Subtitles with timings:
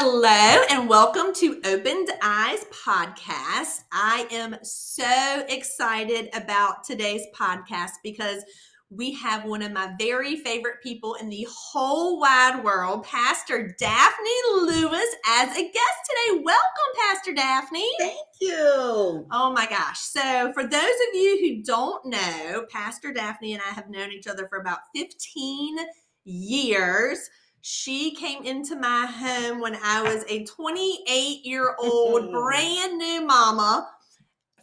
[0.00, 3.80] Hello and welcome to Opened Eyes Podcast.
[3.90, 8.44] I am so excited about today's podcast because
[8.90, 14.30] we have one of my very favorite people in the whole wide world, Pastor Daphne
[14.52, 16.42] Lewis, as a guest today.
[16.44, 17.88] Welcome, Pastor Daphne.
[17.98, 19.26] Thank you.
[19.32, 19.98] Oh my gosh.
[19.98, 24.28] So, for those of you who don't know, Pastor Daphne and I have known each
[24.28, 25.76] other for about 15
[26.24, 27.28] years.
[27.60, 33.88] She came into my home when I was a 28 year old brand new mama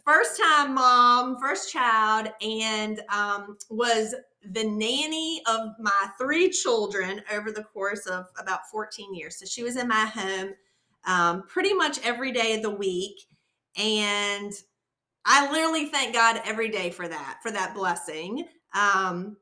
[0.06, 4.14] first time mom, first child, and um, was
[4.52, 9.36] the nanny of my three children over the course of about 14 years.
[9.36, 10.54] So she was in my home
[11.04, 13.20] um, pretty much every day of the week.
[13.76, 14.52] And
[15.24, 18.46] I literally thank God every day for that, for that blessing.
[18.74, 19.36] Um,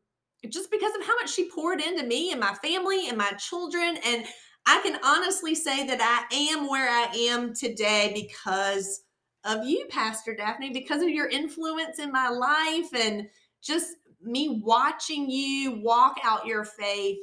[0.49, 3.99] just because of how much she poured into me and my family and my children.
[4.05, 4.25] And
[4.67, 9.03] I can honestly say that I am where I am today because
[9.45, 13.29] of you, Pastor Daphne, because of your influence in my life and
[13.63, 17.19] just me watching you walk out your faith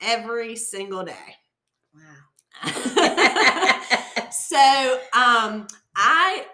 [0.00, 1.14] every single day.
[1.94, 2.26] Wow.
[4.30, 6.46] so um I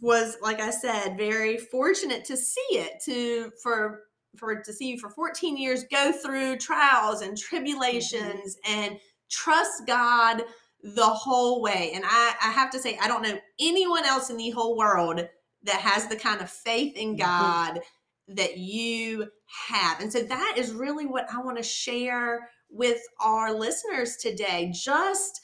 [0.00, 4.02] was like I said very fortunate to see it to for
[4.38, 8.72] for to see you for 14 years go through trials and tribulations mm-hmm.
[8.72, 8.98] and
[9.30, 10.42] trust God
[10.82, 11.92] the whole way.
[11.94, 15.26] And I, I have to say, I don't know anyone else in the whole world
[15.64, 17.22] that has the kind of faith in mm-hmm.
[17.22, 18.34] God mm-hmm.
[18.34, 19.28] that you
[19.68, 20.00] have.
[20.00, 24.70] And so that is really what I want to share with our listeners today.
[24.72, 25.40] Just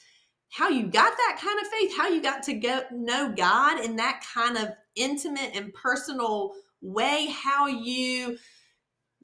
[0.51, 3.97] how you got that kind of faith, how you got to go know God in
[3.97, 8.37] that kind of intimate and personal way, how you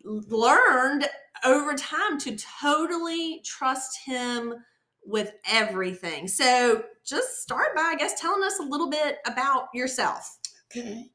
[0.04, 1.08] learned
[1.46, 4.54] over time to totally trust him
[5.04, 6.28] with everything.
[6.28, 10.38] So just start by, I guess, telling us a little bit about yourself.
[10.72, 11.06] Okay.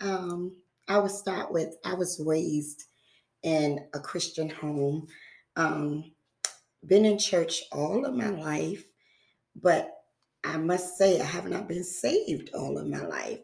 [0.00, 0.56] Um,
[0.88, 2.84] I would start with I was raised
[3.42, 5.06] in a Christian home.
[5.56, 6.12] Um,
[6.86, 8.84] been in church all of my life,
[9.54, 9.90] but
[10.42, 13.40] I must say I have not been saved all of my life.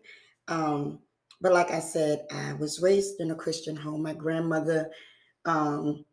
[0.49, 0.99] Um,
[1.41, 4.03] but like I said, I was raised in a Christian home.
[4.03, 4.91] My grandmother
[5.47, 6.05] um,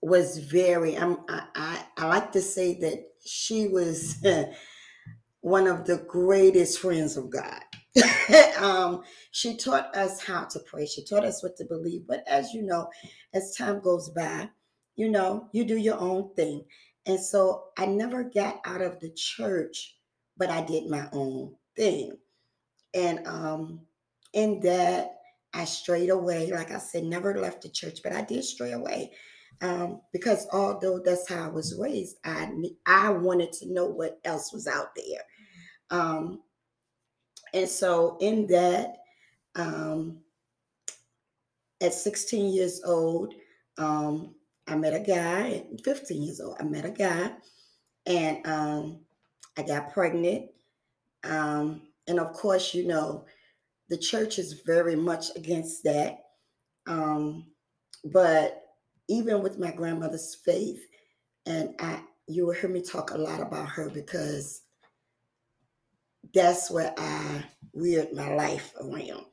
[0.00, 4.24] was very I, I, I like to say that she was
[5.40, 7.62] one of the greatest friends of god.
[8.58, 10.86] Um, she taught us how to pray.
[10.86, 12.06] She taught us what to believe.
[12.06, 12.88] But as you know
[13.32, 14.50] as time goes by
[14.96, 16.64] you know you do your own thing.
[17.06, 19.96] And so i never got out of the church
[20.36, 22.16] but i did my own thing.
[22.94, 23.85] And um
[24.36, 25.16] in that
[25.54, 29.10] i strayed away like i said never left the church but i did stray away
[29.62, 32.50] um, because although that's how I was raised, I
[32.84, 35.22] I wanted to know what else was out there,
[35.90, 36.42] um,
[37.54, 38.98] and so in that,
[39.54, 40.18] um,
[41.80, 43.32] at 16 years old,
[43.78, 44.34] um,
[44.66, 45.64] I met a guy.
[45.72, 47.30] At 15 years old, I met a guy,
[48.04, 49.00] and um,
[49.56, 50.50] I got pregnant.
[51.24, 53.24] Um, and of course, you know,
[53.88, 56.18] the church is very much against that.
[58.04, 58.62] but
[59.08, 60.80] even with my grandmother's faith,
[61.46, 64.62] and I you will hear me talk a lot about her because
[66.34, 69.26] that's where I reared my life around.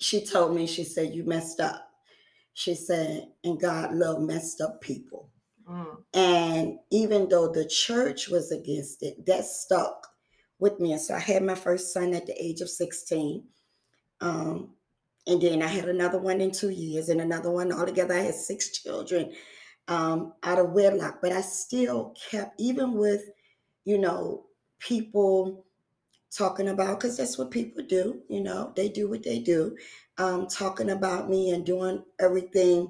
[0.00, 1.88] She told me, she said, You messed up.
[2.52, 5.30] She said, and God loved messed up people.
[5.68, 5.96] Mm.
[6.12, 10.06] And even though the church was against it, that stuck
[10.58, 10.92] with me.
[10.92, 13.44] And so I had my first son at the age of 16.
[14.20, 14.70] Um,
[15.26, 17.72] and then I had another one in two years and another one.
[17.72, 19.32] Altogether, I had six children
[19.88, 21.20] um, out of wedlock.
[21.22, 23.24] But I still kept, even with,
[23.84, 24.46] you know,
[24.80, 25.64] people
[26.36, 29.76] talking about, because that's what people do, you know, they do what they do,
[30.18, 32.88] um, talking about me and doing everything.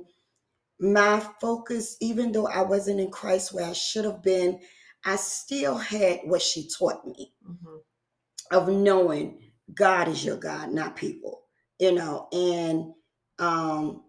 [0.80, 4.60] My focus, even though I wasn't in Christ where I should have been,
[5.04, 8.56] I still had what she taught me mm-hmm.
[8.56, 9.40] of knowing
[9.74, 11.44] God is your God, not people
[11.78, 12.94] you know, and
[13.38, 14.02] um,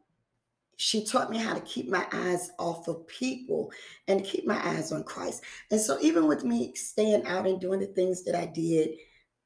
[0.78, 3.72] she taught me how to keep my eyes off of people
[4.08, 5.44] and keep my eyes on Christ.
[5.72, 8.92] And so, even with me staying out and doing the things that I did,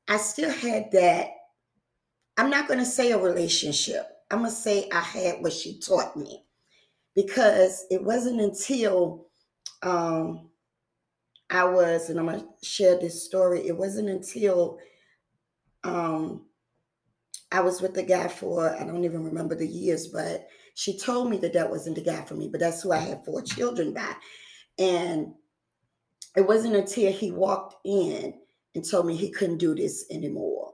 [0.07, 1.29] I still had that.
[2.37, 4.05] I'm not going to say a relationship.
[4.31, 6.45] I'm going to say I had what she taught me
[7.15, 9.27] because it wasn't until
[9.81, 10.49] um,
[11.49, 14.79] I was, and I'm going to share this story, it wasn't until
[15.83, 16.45] um,
[17.51, 21.29] I was with the guy for, I don't even remember the years, but she told
[21.29, 23.93] me that that wasn't the guy for me, but that's who I had four children
[23.93, 24.13] by.
[24.77, 25.33] And
[26.35, 28.35] it wasn't until he walked in
[28.75, 30.73] and told me he couldn't do this anymore.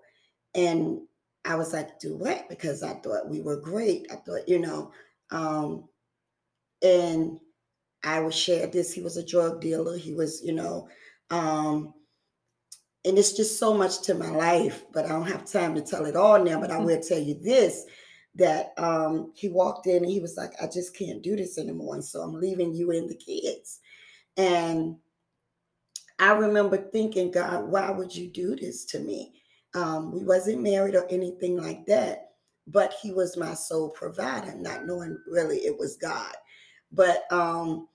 [0.54, 1.02] And
[1.46, 2.50] I was like, do what?
[2.50, 4.08] Because I thought we were great.
[4.12, 4.92] I thought, you know,
[5.32, 5.88] um,
[6.82, 7.40] and
[8.06, 8.94] I was shared this.
[8.94, 9.98] He was a drug dealer.
[9.98, 10.88] He was, you know,
[11.32, 11.94] um,
[13.04, 16.06] and it's just so much to my life, but I don't have time to tell
[16.06, 16.60] it all now.
[16.60, 16.86] But I mm-hmm.
[16.86, 17.86] will tell you this
[18.36, 21.96] that um, he walked in and he was like, I just can't do this anymore.
[21.96, 23.80] And so I'm leaving you and the kids.
[24.38, 24.98] And
[26.20, 29.34] I remember thinking, God, why would you do this to me?
[29.74, 32.32] Um, we wasn't married or anything like that,
[32.68, 36.34] but he was my sole provider, not knowing really it was God.
[36.92, 37.88] But um,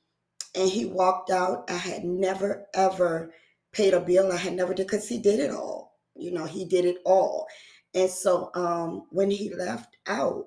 [0.54, 1.70] and he walked out.
[1.70, 3.32] I had never ever
[3.72, 4.32] paid a bill.
[4.32, 5.98] I had never did because he did it all.
[6.16, 7.46] You know, he did it all.
[7.94, 10.46] And so um, when he left out,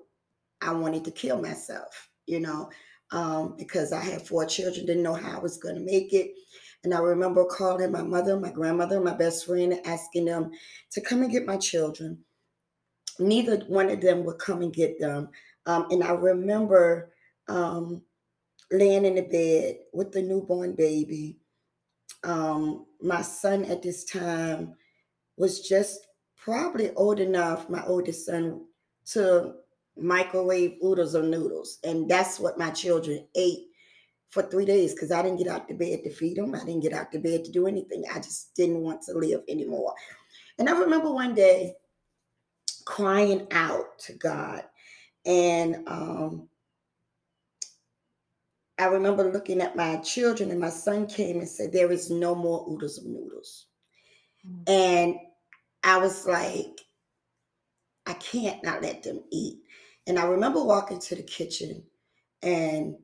[0.62, 2.70] I wanted to kill myself, you know,
[3.12, 6.32] um, because I had four children, didn't know how I was going to make it.
[6.84, 10.52] And I remember calling my mother, my grandmother, my best friend, asking them
[10.92, 12.20] to come and get my children.
[13.20, 15.30] Neither one of them would come and get them.
[15.66, 17.12] Um, and I remember
[17.48, 18.02] um,
[18.74, 21.38] laying in the bed with the newborn baby.
[22.24, 24.74] Um, my son at this time
[25.38, 28.66] was just probably old enough, my oldest son,
[29.06, 29.54] to
[29.96, 31.78] microwave oodles of noodles.
[31.84, 33.68] And that's what my children ate
[34.30, 36.56] for three days because I didn't get out the bed to feed them.
[36.56, 38.04] I didn't get out the bed to do anything.
[38.12, 39.94] I just didn't want to live anymore.
[40.58, 41.76] And I remember one day
[42.86, 44.64] crying out to God.
[45.26, 46.50] And um,
[48.80, 52.34] I remember looking at my children, and my son came and said, There is no
[52.34, 53.68] more oodles of noodles.
[54.48, 54.72] Mm-hmm.
[54.72, 55.16] And
[55.84, 56.82] I was like,
[58.06, 59.60] I can't not let them eat.
[60.08, 61.84] And I remember walking to the kitchen
[62.42, 62.96] and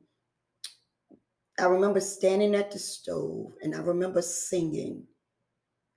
[1.58, 5.04] I remember standing at the stove and I remember singing.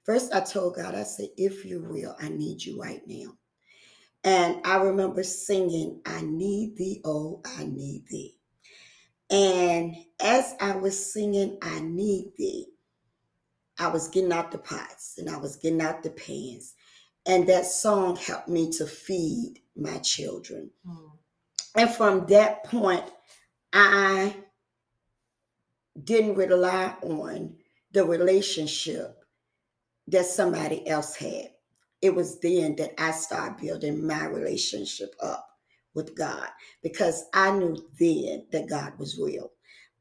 [0.04, 3.34] First, I told God, I said, if you will, I need you right now.
[4.25, 8.38] And I remember singing, I need thee, oh, I need thee.
[9.30, 12.68] And as I was singing, I need thee,
[13.80, 16.75] I was getting out the pots and I was getting out the pans.
[17.25, 20.72] And that song helped me to feed my children.
[20.88, 21.12] Mm.
[21.75, 23.04] And from that point,
[23.72, 24.36] I
[26.02, 27.56] didn't rely on
[27.92, 29.18] the relationship
[30.08, 31.50] that somebody else had.
[32.02, 35.53] It was then that I started building my relationship up
[35.94, 36.48] with God
[36.81, 39.51] because I knew then that God was real.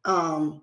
[0.04, 0.62] Um,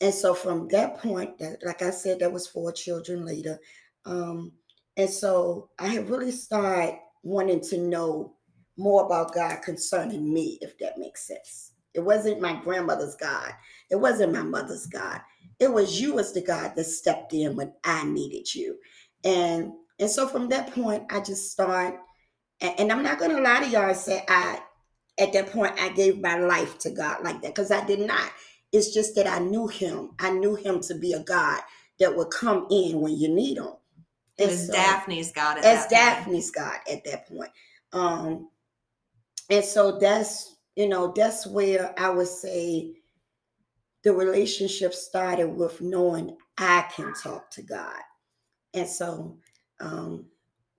[0.00, 3.58] and so from that point, that like I said, that was four children later.
[4.04, 4.52] Um,
[4.96, 8.34] and so I had really started wanting to know
[8.76, 11.72] more about God concerning me, if that makes sense.
[11.94, 13.52] It wasn't my grandmother's God.
[13.90, 15.20] It wasn't my mother's God.
[15.60, 18.76] It was you as the God that stepped in when I needed you.
[19.22, 21.98] And and so from that point, I just started,
[22.60, 24.60] and, and I'm not gonna lie to y'all and say I
[25.18, 28.30] at that point I gave my life to God like that, because I did not.
[28.72, 30.10] It's just that I knew him.
[30.18, 31.60] I knew him to be a God
[32.00, 33.74] that would come in when you need him.
[34.38, 36.50] as so, Daphne's God as Daphne's.
[36.50, 37.50] God at that point.
[37.92, 38.48] Um,
[39.48, 42.94] and so that's you know, that's where I would say
[44.02, 48.00] the relationship started with knowing I can talk to God.
[48.74, 49.38] And so,
[49.80, 50.26] um,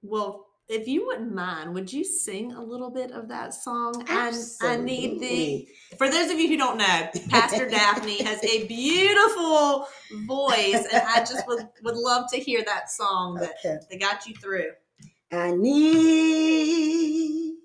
[0.02, 4.04] well, if you wouldn't mind, would you sing a little bit of that song?
[4.08, 4.68] Absolutely.
[4.68, 5.68] I, I need thee.
[5.98, 9.88] For those of you who don't know, Pastor Daphne has a beautiful
[10.26, 13.78] voice, and I just would, would love to hear that song that, okay.
[13.90, 14.72] that got you through.
[15.32, 17.56] I need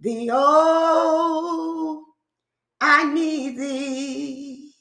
[0.00, 2.04] thee, oh,
[2.80, 4.74] I need thee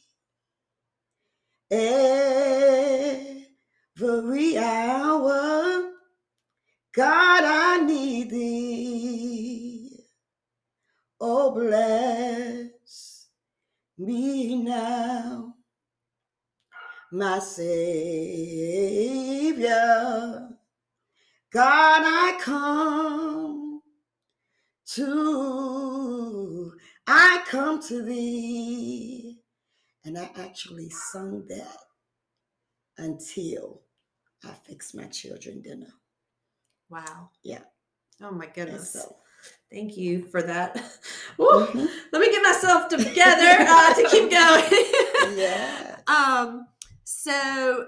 [4.00, 5.89] every hour.
[6.94, 10.06] God, I need thee.
[11.22, 13.28] Oh, bless
[13.98, 15.56] me now,
[17.12, 17.70] my Savior.
[21.52, 23.82] God, I come
[24.94, 26.74] to
[27.08, 29.40] I come to thee.
[30.06, 31.78] And I actually sung that
[32.98, 33.82] until
[34.44, 35.94] I fixed my children dinner.
[36.90, 37.30] Wow.
[37.44, 37.62] Yeah.
[38.22, 38.92] Oh my goodness.
[38.94, 39.16] So,
[39.72, 40.84] Thank you for that.
[41.40, 41.86] Mm-hmm.
[42.12, 45.38] Let me get myself together uh, to keep going.
[45.38, 45.96] yeah.
[46.06, 46.68] Um.
[47.06, 47.88] So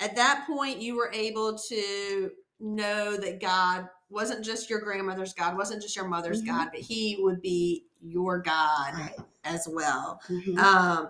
[0.00, 5.58] at that point, you were able to know that God wasn't just your grandmother's God,
[5.58, 6.56] wasn't just your mother's mm-hmm.
[6.56, 9.16] God, but He would be your God right.
[9.44, 10.20] as well.
[10.28, 10.58] Mm-hmm.
[10.58, 11.08] Um,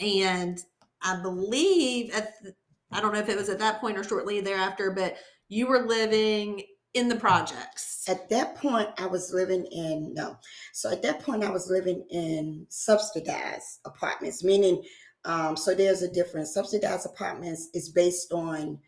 [0.00, 0.62] and
[1.02, 2.54] I believe at the,
[2.90, 5.18] I don't know if it was at that point or shortly thereafter, but
[5.48, 6.62] you were living
[6.94, 8.04] in the projects.
[8.08, 10.36] At that point, I was living in no.
[10.72, 14.82] So at that point, I was living in subsidized apartments, meaning,
[15.24, 16.54] um, so there's a difference.
[16.54, 18.78] Subsidized apartments is based on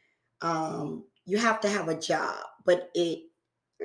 [0.43, 3.21] um, you have to have a job, but it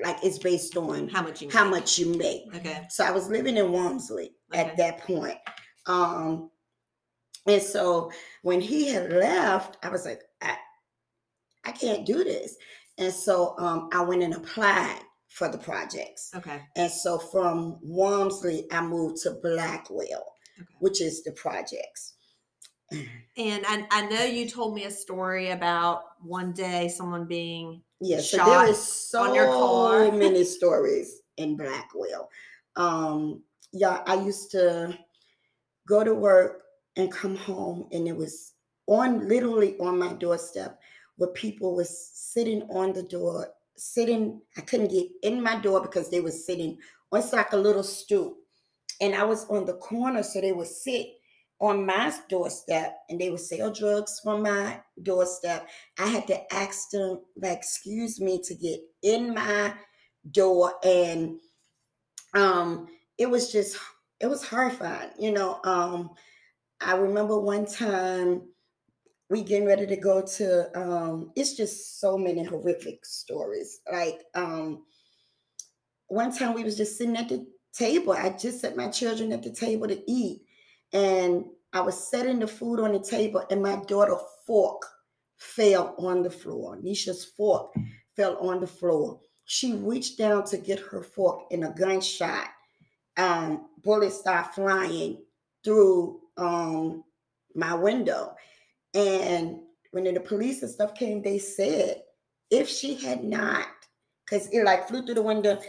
[0.04, 1.72] like it's based on how much you how make.
[1.72, 2.44] much you make.
[2.56, 2.86] Okay.
[2.90, 4.62] So I was living in Walmsley Okay.
[4.62, 5.38] at that point.
[5.86, 6.50] Um,
[7.48, 10.56] and so when he had left, I was like, I,
[11.64, 12.56] I can't do this.
[12.98, 16.32] And so um, I went and applied for the projects.
[16.36, 16.62] Okay.
[16.78, 20.74] And so from Walmsley, I moved to Blackwell, Okay.
[20.80, 22.14] which is the projects.
[23.38, 28.22] And I, I know you told me a story about one day someone being Yeah,
[28.22, 30.10] so Shot there is so on your car.
[30.18, 32.30] many stories in Blackwell.
[32.78, 34.98] Um, yeah, I used to
[35.86, 36.62] go to work
[36.96, 38.54] and come home, and it was
[38.88, 40.80] on literally on my doorstep
[41.18, 44.42] where people was sitting on the door, sitting.
[44.58, 46.78] I couldn't get in my door because they were sitting
[47.12, 48.36] on like a little stoop,
[49.02, 51.08] and I was on the corner, so they would sit
[51.60, 55.68] on my doorstep and they would sell drugs from my doorstep.
[55.98, 59.74] I had to ask them, like, excuse me, to get in my
[60.32, 60.74] door.
[60.84, 61.40] And
[62.34, 63.78] um, it was just,
[64.20, 65.12] it was horrifying.
[65.18, 66.10] You know, um,
[66.82, 68.50] I remember one time
[69.30, 73.82] we getting ready to go to, um, it's just so many horrific stories.
[73.92, 74.86] Like, um,
[76.08, 78.14] one time we was just sitting at the table.
[78.14, 80.42] I just set my children at the table to eat.
[80.94, 84.16] And I was setting the food on the table, and my daughter
[84.46, 84.86] fork
[85.38, 86.78] fell on the floor.
[86.78, 87.74] Nisha's fork
[88.16, 89.20] fell on the floor.
[89.46, 92.48] She reached down to get her fork, and a gunshot
[93.18, 95.24] um, bullet started flying
[95.64, 97.04] through um,
[97.56, 98.36] my window.
[98.96, 99.60] And
[99.92, 102.02] when the police and stuff came, they said
[102.50, 103.68] if she had not,
[104.26, 105.60] because it like flew through the window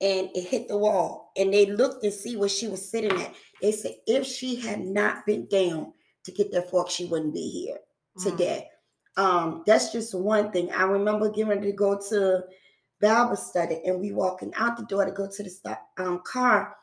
[0.00, 3.34] and it hit the wall, and they looked and see where she was sitting at.
[3.62, 5.92] They said if she had not been down
[6.24, 7.78] to get that fork, she wouldn't be here
[8.18, 8.22] Mm.
[8.22, 8.68] today.
[9.16, 10.70] Um, that's just one thing.
[10.72, 12.44] I remember getting ready to go to
[13.00, 16.76] Bible study, and we walking out the door to go to the sta- um, car,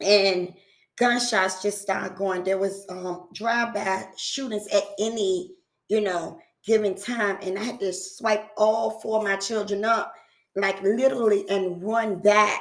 [0.00, 0.54] and
[0.98, 2.44] gunshots just started going.
[2.44, 5.52] There was um, drive-by shootings at any,
[5.88, 10.12] you know, given time, and I had to swipe all four of my children up,
[10.56, 12.60] like literally, and run back,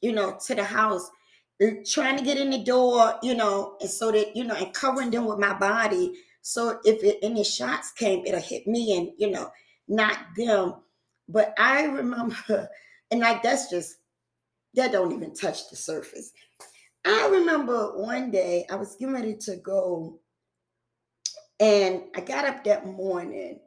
[0.00, 1.10] you know, to the house,
[1.86, 5.10] trying to get in the door, you know, and so that you know, and covering
[5.10, 6.14] them with my body,
[6.46, 9.50] so if it, any shots came, it'll hit me, and you know,
[9.88, 10.74] not them.
[11.28, 12.68] But I remember,
[13.10, 13.96] and like that's just
[14.74, 16.32] that don't even touch the surface.
[17.04, 20.20] I remember one day I was getting ready to go,
[21.60, 23.60] and I got up that morning,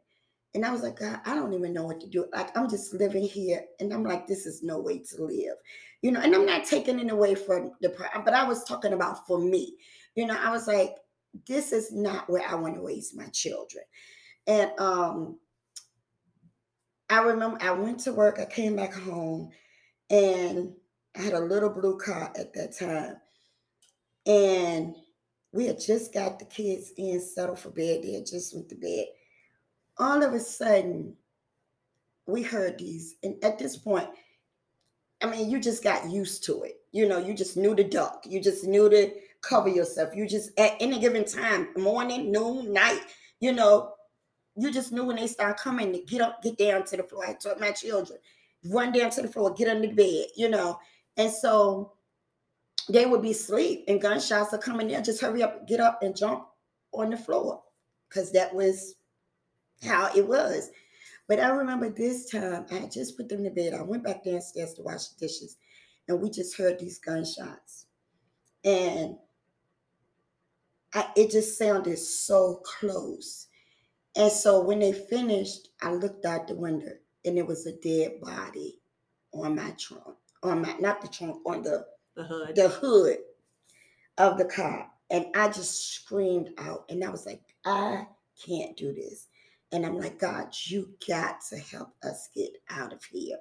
[0.53, 2.25] and I was like, God, I don't even know what to do.
[2.33, 5.57] Like I'm just living here, and I'm like, this is no way to live,
[6.01, 6.19] you know.
[6.19, 7.89] And I'm not taking it away from the,
[8.25, 9.75] but I was talking about for me,
[10.15, 10.37] you know.
[10.39, 10.95] I was like,
[11.47, 13.83] this is not where I want to raise my children,
[14.47, 15.39] and um.
[17.09, 19.51] I remember I went to work, I came back home,
[20.09, 20.73] and
[21.15, 23.15] I had a little blue car at that time.
[24.27, 24.95] And
[25.53, 28.03] we had just got the kids in settled for bed.
[28.03, 29.05] They had just went to bed.
[29.97, 31.15] All of a sudden,
[32.27, 33.15] we heard these.
[33.23, 34.09] And at this point,
[35.23, 36.81] I mean, you just got used to it.
[36.91, 38.23] You know, you just knew to duck.
[38.27, 40.15] You just knew to cover yourself.
[40.15, 43.01] You just at any given time, morning, noon, night,
[43.39, 43.93] you know,
[44.55, 47.25] you just knew when they start coming to get up, get down to the floor.
[47.27, 48.19] I taught my children,
[48.65, 50.79] run down to the floor, get under the bed, you know.
[51.15, 51.93] And so
[52.89, 55.03] they would be asleep and gunshots are coming in.
[55.03, 56.47] Just hurry up, get up and jump
[56.93, 57.63] on the floor.
[58.07, 58.95] Because that was
[59.83, 60.71] how it was.
[61.27, 63.73] But I remember this time I had just put them to bed.
[63.73, 65.57] I went back downstairs to wash the dishes
[66.07, 67.87] and we just heard these gunshots.
[68.63, 69.17] And
[70.93, 73.47] I, it just sounded so close.
[74.15, 76.93] And so when they finished, I looked out the window
[77.25, 78.79] and it was a dead body
[79.33, 81.85] on my trunk, on my not the trunk, on the
[82.17, 82.57] the hood.
[82.57, 83.19] the hood
[84.19, 84.89] of the car.
[85.11, 88.07] And I just screamed out and I was like, I
[88.45, 89.27] can't do this.
[89.73, 93.37] And I'm like, God, you got to help us get out of here.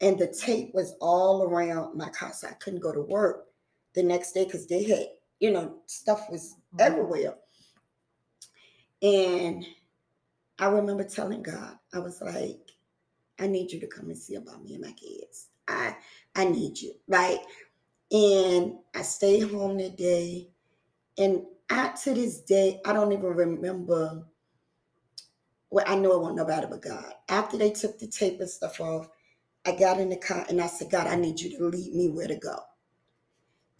[0.00, 3.46] And the tape was all around my car, so I couldn't go to work
[3.94, 5.08] the next day because they had,
[5.40, 6.80] you know, stuff was Mhm.
[6.80, 7.38] everywhere.
[9.02, 9.66] And
[10.58, 12.72] I remember telling God, I was like,
[13.40, 15.48] I need you to come and see about me and my kids.
[15.68, 15.96] I
[16.36, 16.94] I need you.
[17.08, 17.40] Right.
[18.12, 20.48] And I stayed home that day
[21.18, 24.24] and I to this day, I don't even remember.
[25.70, 27.14] Well, I know it wasn't nobody but God.
[27.28, 29.08] After they took the tape and stuff off,
[29.64, 32.10] I got in the car and I said, God, I need you to lead me
[32.10, 32.58] where to go.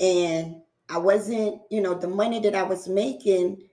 [0.01, 3.69] And I wasn't, you know, the money that I was making,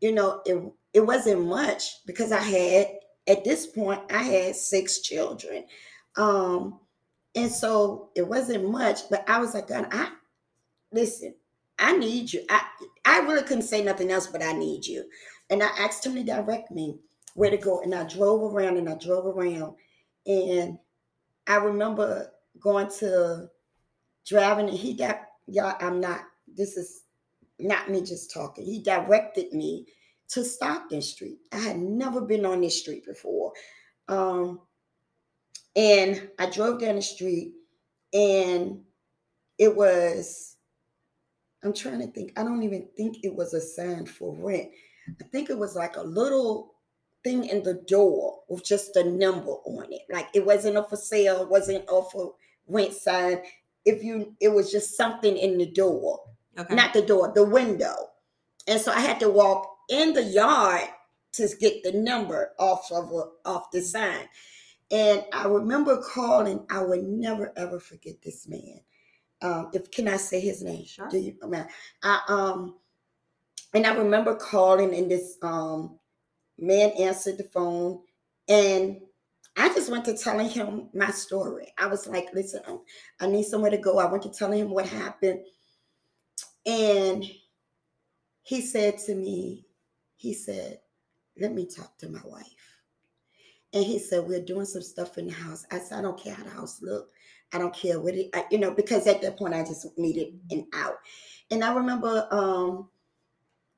[0.00, 0.62] you know, it
[0.92, 2.88] it wasn't much because I had
[3.26, 5.64] at this point I had six children.
[6.16, 6.80] Um,
[7.36, 10.10] and so it wasn't much, but I was like, God, I
[10.90, 11.34] listen,
[11.78, 12.44] I need you.
[12.48, 12.62] I
[13.04, 15.04] I really couldn't say nothing else, but I need you.
[15.50, 16.98] And I asked him to direct me
[17.34, 17.80] where to go.
[17.82, 19.74] And I drove around and I drove around.
[20.26, 20.78] And
[21.46, 23.48] I remember going to
[24.26, 27.02] driving and he got y'all, I'm not, this is
[27.58, 28.64] not me just talking.
[28.64, 29.86] He directed me
[30.30, 31.38] to Stockton Street.
[31.52, 33.52] I had never been on this street before.
[34.08, 34.60] Um,
[35.76, 37.52] and I drove down the street
[38.12, 38.80] and
[39.58, 40.56] it was,
[41.62, 44.70] I'm trying to think, I don't even think it was a sign for rent.
[45.20, 46.74] I think it was like a little
[47.22, 50.02] thing in the door with just a number on it.
[50.10, 52.34] Like it wasn't a for sale, it wasn't a for
[52.66, 53.42] rent sign.
[53.84, 56.20] If you, it was just something in the door,
[56.58, 56.74] okay.
[56.74, 57.94] not the door, the window.
[58.66, 60.88] And so I had to walk in the yard
[61.34, 64.28] to get the number off of a, off the sign.
[64.90, 66.64] And I remember calling.
[66.70, 68.80] I would never ever forget this man.
[69.42, 70.84] Um, if can I say his name?
[70.84, 71.08] Sure.
[71.08, 71.36] Do you?
[71.42, 71.66] I, mean,
[72.02, 72.76] I um,
[73.74, 75.98] and I remember calling, and this um
[76.58, 78.00] man answered the phone,
[78.48, 79.00] and
[79.56, 81.72] I just went to telling him my story.
[81.78, 82.82] I was like, "Listen, um,
[83.20, 85.40] I need somewhere to go." I went to telling him what happened,
[86.64, 87.24] and
[88.46, 89.66] he said to me,
[90.14, 90.78] he said,
[91.36, 92.46] Let me talk to my wife.
[93.76, 95.66] And he said, We're doing some stuff in the house.
[95.70, 97.10] I said, I don't care how the house look.
[97.52, 100.40] I don't care what it, I, you know, because at that point I just needed
[100.50, 100.94] an out.
[101.50, 102.88] And I remember um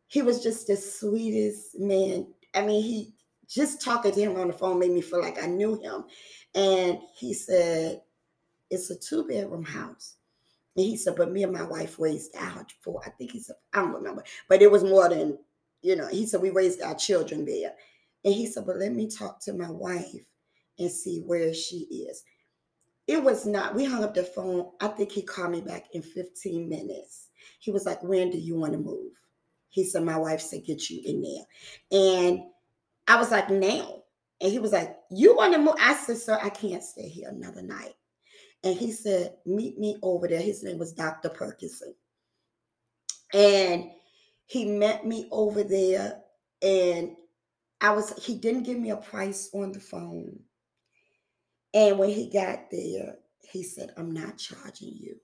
[0.07, 2.29] he was just the sweetest man.
[2.55, 3.13] I mean, he
[3.49, 6.05] just talking to him on the phone made me feel like I knew him.
[6.55, 8.03] And he said,
[8.71, 10.15] It's a two bedroom house.
[10.77, 13.57] And he said, But me and my wife raised out for, I think he said,
[13.75, 15.39] I don't remember, but it was more than
[15.83, 17.73] you know, he said, we raised our children there.
[18.29, 20.27] And he said, but let me talk to my wife
[20.79, 22.23] and see where she is.
[23.07, 24.71] It was not, we hung up the phone.
[24.83, 27.31] I think he called me back in 15 minutes.
[27.59, 29.13] He was like, when do you want to move?
[29.71, 31.99] He said, my wife said, get you in there.
[31.99, 32.41] And
[33.07, 34.03] I was like, now.
[34.43, 35.77] And he was like, you want to move?
[35.81, 37.95] I said, sir, I can't stay here another night.
[38.63, 40.43] And he said, meet me over there.
[40.43, 41.31] His name was Dr.
[41.31, 41.95] Perkinson.
[43.33, 43.87] And
[44.45, 46.21] he met me over there
[46.61, 47.17] and
[47.81, 50.41] I was he didn't give me a price on the phone.
[51.75, 53.17] And when he got there,
[53.51, 55.17] he said, I'm not charging you.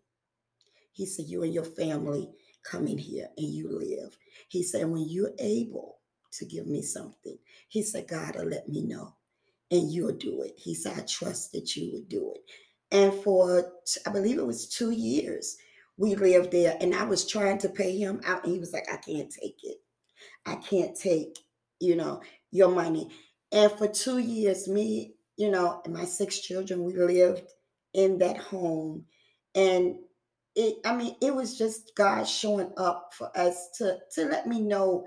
[0.93, 2.31] He said, You and your family
[2.65, 4.17] come in here and you live.
[4.49, 5.99] He said, When you're able
[6.33, 7.39] to give me something,
[7.69, 9.15] he said, God will let me know
[9.71, 10.53] and you'll do it.
[10.57, 12.43] He said, I trust that you would do it.
[12.93, 13.73] And for,
[14.07, 15.57] I believe it was two years,
[15.97, 18.45] we lived there and I was trying to pay him out.
[18.45, 19.79] And he was like, I can't take it.
[20.47, 21.39] I can't take,
[21.81, 22.23] you know,
[22.55, 23.11] your money.
[23.53, 27.43] And for two years, me, you know, and my six children, we lived
[27.93, 29.05] in that home.
[29.55, 29.97] And
[30.55, 34.61] it, I mean, it was just God showing up for us to to let me
[34.61, 35.07] know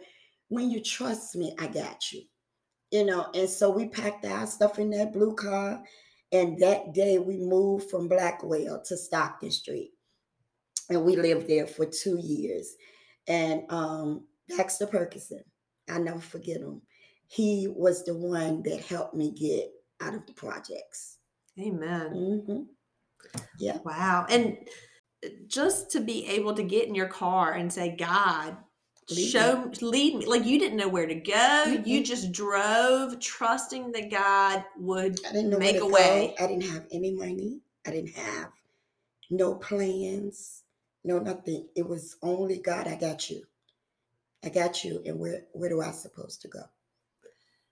[0.50, 2.24] when you trust me, I got you.
[2.92, 5.82] You know, and so we packed our stuff in that blue car.
[6.32, 9.92] And that day we moved from Blackwell to Stockton Street
[10.90, 12.76] and we lived there for two years.
[13.28, 15.44] And um, Baxter Perkinson,
[15.90, 16.82] I never forget him.
[17.28, 21.18] He was the one that helped me get out of the projects.
[21.60, 22.14] Amen.
[22.14, 22.62] Mm-hmm.
[23.60, 23.78] Yeah.
[23.84, 24.26] Wow.
[24.30, 24.58] And
[25.48, 28.56] just to be able to get in your car and say, God,
[29.10, 29.74] lead show me.
[29.82, 31.88] lead me like you didn't know where to go mm-hmm.
[31.88, 35.88] you just drove trusting that god would I didn't make a go.
[35.88, 38.50] way i didn't have any money i didn't have
[39.30, 40.64] no plans
[41.08, 41.70] no, nothing.
[41.74, 43.44] It was only God, I got you.
[44.44, 45.02] I got you.
[45.06, 46.64] And where where do I supposed to go?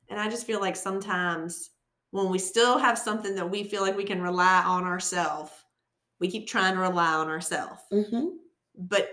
[0.10, 1.72] And I just feel like sometimes
[2.12, 5.52] when we still have something that we feel like we can rely on ourselves,
[6.20, 7.82] we keep trying to rely on ourselves.
[7.92, 8.28] Mm-hmm.
[8.78, 9.10] But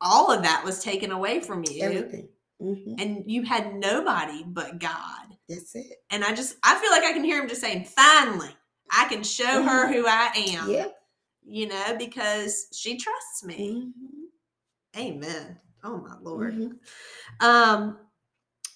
[0.00, 1.82] all of that was taken away from you.
[1.82, 2.28] Everything.
[2.62, 2.94] Mm-hmm.
[2.98, 5.36] And you had nobody but God.
[5.48, 5.98] That's it.
[6.10, 8.50] And I just, I feel like I can hear him just saying, finally,
[8.92, 9.68] I can show mm-hmm.
[9.68, 10.70] her who I am.
[10.70, 10.86] Yeah
[11.50, 13.88] you know, because she trusts me.
[13.88, 15.00] Mm-hmm.
[15.00, 15.56] Amen.
[15.82, 16.54] Oh my Lord.
[16.54, 17.46] Mm-hmm.
[17.46, 17.98] Um,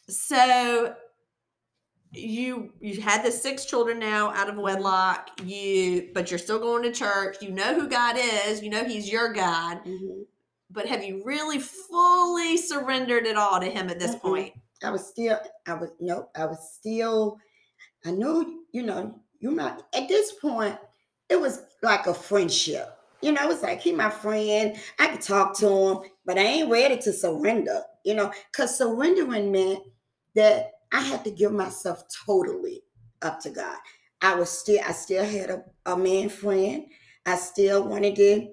[0.08, 0.94] so
[2.14, 6.82] you you had the six children now out of wedlock you but you're still going
[6.82, 10.22] to church you know who god is you know he's your god mm-hmm.
[10.70, 14.20] but have you really fully surrendered it all to him at this Mhm.
[14.20, 14.52] point?
[14.82, 17.38] I was still, I was, nope, I was still,
[18.04, 20.78] I knew, you know, you might, at this point,
[21.30, 22.98] it was like a friendship.
[23.22, 24.76] You know, it's like he my friend.
[24.98, 29.50] I could talk to him, but I ain't ready to surrender, you know, because surrendering
[29.50, 29.80] meant
[30.34, 32.84] that I had to give myself totally
[33.20, 33.76] up to God.
[34.22, 36.86] I was still, I still had a, a man friend.
[37.26, 38.48] I still wanted to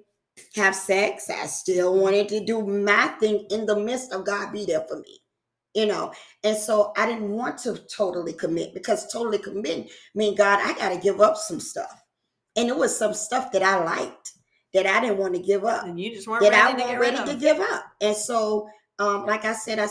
[0.55, 1.29] have sex.
[1.29, 4.97] I still wanted to do my thing in the midst of God be there for
[4.97, 5.19] me.
[5.75, 6.11] You know,
[6.43, 10.97] and so I didn't want to totally commit because totally commit mean God, I gotta
[10.97, 12.03] give up some stuff.
[12.57, 14.33] And it was some stuff that I liked
[14.73, 16.81] that I didn't want to give up And you just weren't that ready I to
[16.83, 17.85] wasn't ready to give up.
[18.01, 18.67] And so,
[18.99, 19.87] um, like I said, I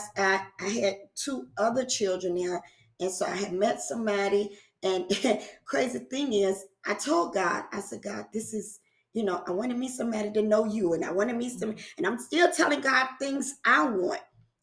[0.61, 2.63] I had two other children there.
[3.01, 4.51] And so I had met somebody.
[4.83, 5.07] And
[5.65, 8.81] crazy thing is, I told God, I said, God, this is,
[9.13, 10.93] you know, I want to meet somebody to know you.
[10.93, 14.21] And I want to meet some, and I'm still telling God things I want.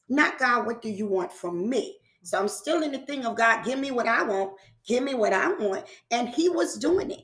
[0.10, 1.98] Not God, what do you want from me?
[2.24, 4.54] So I'm still in the thing of God, give me what I want,
[4.86, 5.86] give me what I want.
[6.12, 7.24] And He was doing it.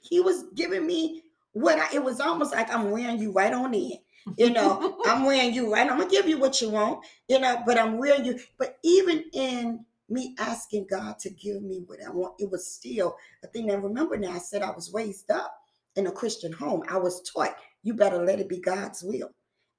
[0.00, 1.22] He was giving me
[1.52, 3.92] what I, it was almost like I'm wearing you right on in.
[4.38, 5.90] You know, I'm wearing you right.
[5.90, 8.38] I'm gonna give you what you want, you know, but I'm wearing you.
[8.58, 13.16] But even in me asking God to give me what I want, it was still
[13.44, 13.70] a thing.
[13.70, 15.54] And remember now, I said I was raised up
[15.96, 16.82] in a Christian home.
[16.88, 19.30] I was taught you better let it be God's will.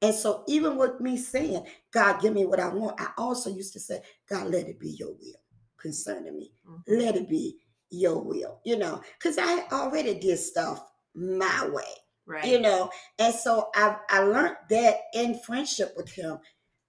[0.01, 3.73] And so even with me saying, God, give me what I want, I also used
[3.73, 5.41] to say, God, let it be your will
[5.79, 6.83] concerning me Mhm.
[6.87, 7.59] let it be
[7.91, 10.83] your will, you know, because I already did stuff
[11.15, 11.83] my way,
[12.25, 12.45] Right.
[12.45, 16.37] you know, and so I I learned that in friendship with him.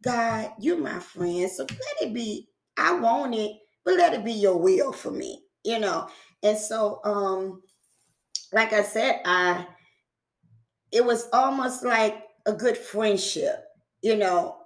[0.02, 2.48] God, you're my friend, so let it be.
[2.78, 3.52] I want it,
[3.84, 6.08] but let it be your will for me, you know.
[6.42, 7.62] And so, um,
[8.52, 9.66] like I said, I
[10.92, 13.64] it was almost like a good friendship,
[14.02, 14.56] you know.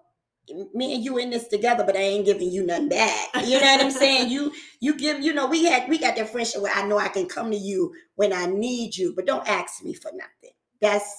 [0.75, 3.29] Me and you in this together, but I ain't giving you nothing back.
[3.45, 4.31] You know what I'm saying?
[4.31, 7.09] You you give, you know, we had we got that friendship where I know I
[7.09, 10.57] can come to you when I need you, but don't ask me for nothing.
[10.81, 11.11] That's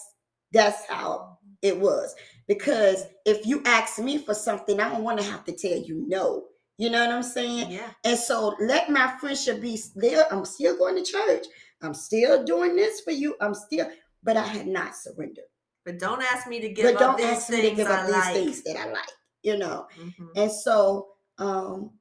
[0.52, 2.16] that's how it was.
[2.48, 6.06] Because if you ask me for something, I don't want to have to tell you
[6.08, 6.46] no.
[6.78, 7.72] You know what I'm saying?
[7.72, 7.90] Yeah.
[8.06, 10.24] And so let my friendship be still.
[10.32, 11.46] I'm still going to church.
[11.82, 13.36] I'm still doing this for you.
[13.42, 13.90] I'm still,
[14.24, 15.46] but I had not surrendered.
[15.86, 17.88] But don't ask me to give But up don't these ask me to things give
[17.88, 18.34] I up these like.
[18.34, 19.10] things that I like,
[19.44, 19.88] you know.
[19.98, 20.30] Mhm.
[20.36, 21.92] And so um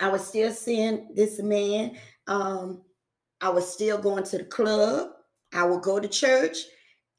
[0.00, 1.96] I was still seeing this man.
[2.26, 2.82] Um,
[3.40, 5.10] I was still going to the club.
[5.54, 6.58] I would go to church,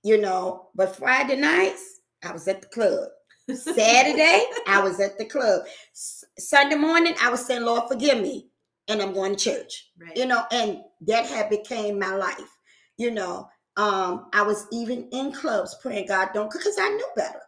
[0.03, 3.09] you know, but Friday nights, I was at the club.
[3.57, 5.63] Saturday, I was at the club.
[5.93, 8.49] S- Sunday morning, I was saying, Lord, forgive me.
[8.89, 9.91] And I'm going to church.
[10.01, 10.17] Right.
[10.17, 12.39] You know, and that had became my life.
[12.97, 17.39] You know, um, I was even in clubs praying, God, don't, because I knew better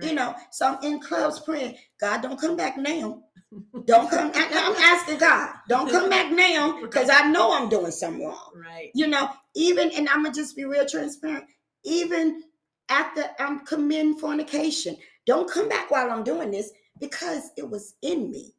[0.00, 3.22] you know so i'm in clubs praying god don't come back now
[3.86, 7.90] don't come I- i'm asking god don't come back now because i know i'm doing
[7.92, 8.90] something wrong Right.
[8.94, 11.44] you know even and i'm gonna just be real transparent
[11.84, 12.42] even
[12.88, 18.30] after i'm committing fornication don't come back while i'm doing this because it was in
[18.30, 18.54] me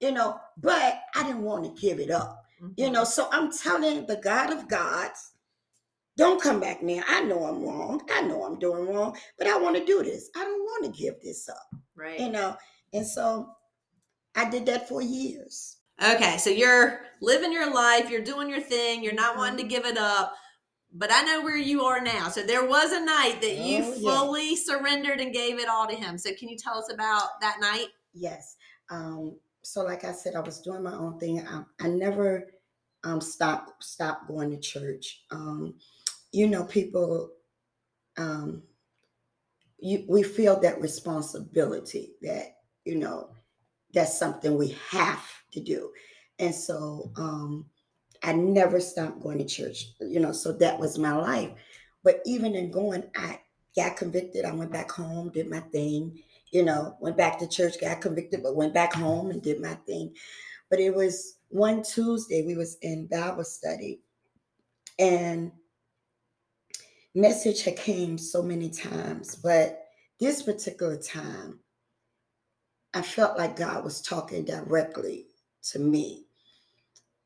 [0.00, 2.42] you know but i didn't want to give it up
[2.76, 2.92] you Mhm.
[2.92, 5.29] know so i'm telling the god of gods
[6.16, 9.56] don't come back now i know i'm wrong i know i'm doing wrong but i
[9.56, 12.18] want to do this i don't want to give this up Right.
[12.20, 12.56] you know
[12.92, 13.48] and so
[14.34, 19.04] i did that for years Okay, so you're living your life, you're doing your thing,
[19.04, 19.68] you're not wanting to Mhm.
[19.68, 20.34] give it up.
[20.94, 22.30] But I know where you are now.
[22.30, 25.94] So there was a night that you Oh, fully surrendered and gave it all to
[25.94, 26.16] him.
[26.16, 27.88] So can you tell us about that night?
[28.14, 28.56] yes
[28.88, 32.50] um so like i said i was doing my own thing i, I never
[33.04, 35.74] um stopped stopped going to church um
[36.32, 37.30] you know people
[38.16, 38.62] um
[39.78, 43.30] you, we feel that responsibility that you know
[43.92, 45.90] that's something we have to do.
[46.38, 47.66] And so um
[48.22, 51.50] i never stopped going to church you know so that was my life.
[52.04, 53.40] But even in going i
[53.76, 54.44] got convicted.
[54.44, 58.42] I went back home did my thing you know went back to church got convicted
[58.42, 60.14] but went back home and did my thing.
[60.70, 64.00] But it was one tuesday we was in bible study
[64.98, 65.52] and
[67.14, 69.84] message had came so many times but
[70.20, 71.58] this particular time
[72.94, 75.26] i felt like god was talking directly
[75.62, 76.26] to me.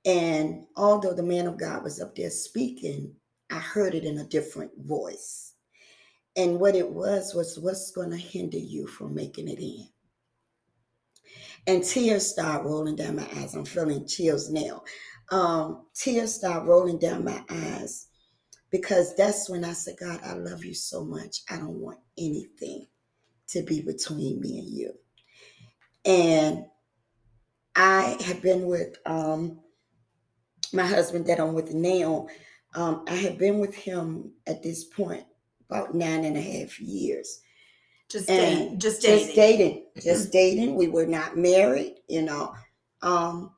[0.07, 3.15] And although the man of god was up there speaking
[3.51, 5.53] i heard it in a different voice.
[6.37, 9.87] And what it was was what's going to hinder you from making it in.
[11.67, 13.55] And tears start rolling down my eyes.
[13.55, 14.83] I'm feeling chills now.
[15.31, 18.09] Um, tears start rolling down my eyes
[18.75, 21.43] because that's when I said, God, I love you so much.
[21.49, 22.89] I don't want anything
[23.51, 24.93] to be between me and you.
[26.05, 26.65] And
[27.77, 29.61] I have been with um,
[30.73, 32.27] my husband that I'm with now.
[32.75, 35.23] Um, I have been with him at this point
[35.71, 37.43] about nine and a half years.
[38.09, 38.27] Just.
[38.81, 39.25] Just dating.
[39.29, 39.85] Just dating.
[40.03, 40.75] Just dating.
[40.75, 42.57] We were not married, you know.
[43.03, 43.53] Um,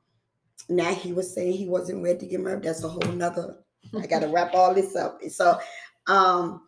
[0.68, 2.64] now he was saying he wasn't ready to get married.
[2.64, 3.56] That's a whole nother.
[4.00, 5.20] I gotta wrap all this up.
[5.28, 5.58] So
[6.06, 6.62] um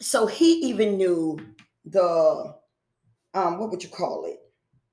[0.00, 1.38] so he even knew
[1.84, 2.54] the
[3.34, 4.38] um what would you call it?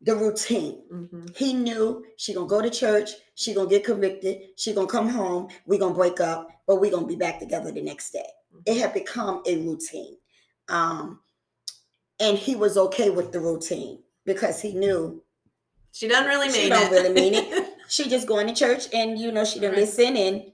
[0.01, 0.83] The routine.
[0.91, 1.35] Mhm.
[1.35, 5.47] He knew she gonna go to church, she gonna get convicted, she gonna come home,
[5.65, 8.27] we gonna break up, but we gonna be back together the next day.
[8.65, 10.17] It had become a routine.
[10.69, 11.19] Um
[12.19, 15.23] and he was okay with the routine because he knew
[15.91, 16.91] She doesn't really mean She mean don't it.
[16.91, 17.69] really mean it.
[17.89, 19.81] she just going to church and you know she didn't Right.
[19.81, 20.51] listen and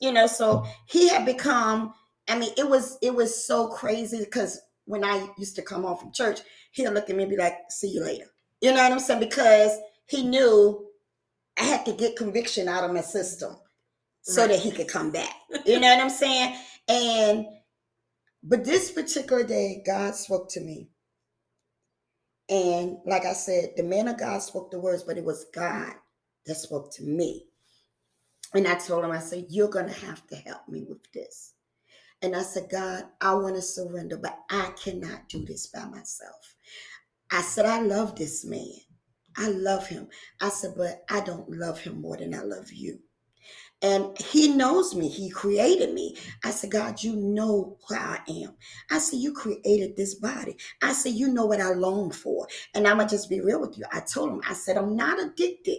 [0.00, 1.92] you know so he had become
[2.28, 5.96] i mean it was it was so crazy because when i used to come home
[5.96, 6.40] from church
[6.72, 8.26] he'll look at me and be like see you later.
[8.60, 9.20] You know what i'm saying?
[9.20, 9.72] Because
[10.06, 10.86] he knew
[11.58, 13.56] i had to get conviction out of my system
[14.22, 14.50] so Right.
[14.50, 15.34] that he could come back.
[15.64, 16.56] You know what i'm saying?
[16.88, 17.46] And
[18.42, 20.88] but this particular day god spoke to me.
[22.48, 25.92] And like I said, the man of God spoke the words, but it was God
[26.46, 27.46] that spoke to me.
[28.54, 31.54] And I told him, I said, You're going to have to help me with this.
[32.22, 36.54] And I said, God, I want to surrender, but I cannot do this by myself.
[37.30, 38.74] I said, I love this man.
[39.36, 40.08] I love him.
[40.40, 42.98] I said, but I don't love him more than I love you.
[43.82, 45.08] And he knows me.
[45.08, 46.18] He created me.
[46.44, 48.56] I said, God, you know who I am.
[48.90, 50.58] I said, you created this body.
[50.82, 52.46] I said, you know what I long for.
[52.74, 53.84] And I'm going to just be real with you.
[53.90, 55.78] I told him, I said, I'm not addicted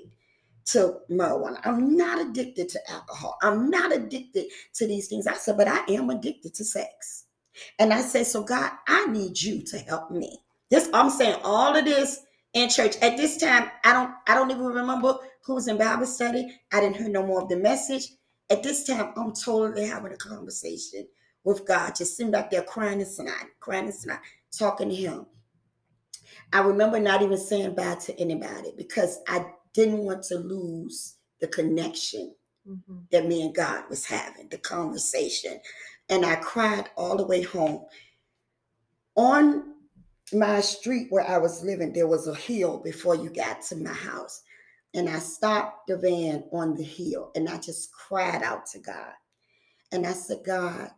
[0.66, 1.60] to marijuana.
[1.64, 3.38] I'm not addicted to alcohol.
[3.42, 4.46] I'm not addicted
[4.76, 5.28] to these things.
[5.28, 7.26] I said, but I am addicted to sex.
[7.80, 10.40] And I said, so God, I need you to help me.
[10.70, 12.22] This, I'm saying all of this
[12.54, 12.96] in church.
[13.02, 16.56] At this time, I don't, I don't even remember who was in Bible study.
[16.72, 18.08] I didn't hear no more of the message.
[18.50, 21.08] At this time, I'm totally having a conversation
[21.44, 24.20] with God, just sitting back there crying and snot, crying and snot,
[24.58, 25.26] talking to Him.
[26.54, 31.48] I remember not even saying bye to anybody because I didn't want to lose the
[31.48, 32.36] connection
[32.68, 33.10] Mhm.
[33.12, 35.60] that me and God was having, the conversation.
[36.10, 37.86] And I cried all the way home.
[39.16, 39.76] On
[40.34, 43.94] my street where I was living, there was a hill before you got to my
[43.94, 44.44] house.
[44.94, 49.14] And I stopped the van on the hill and I just cried out to God.
[49.92, 50.92] And I said, God,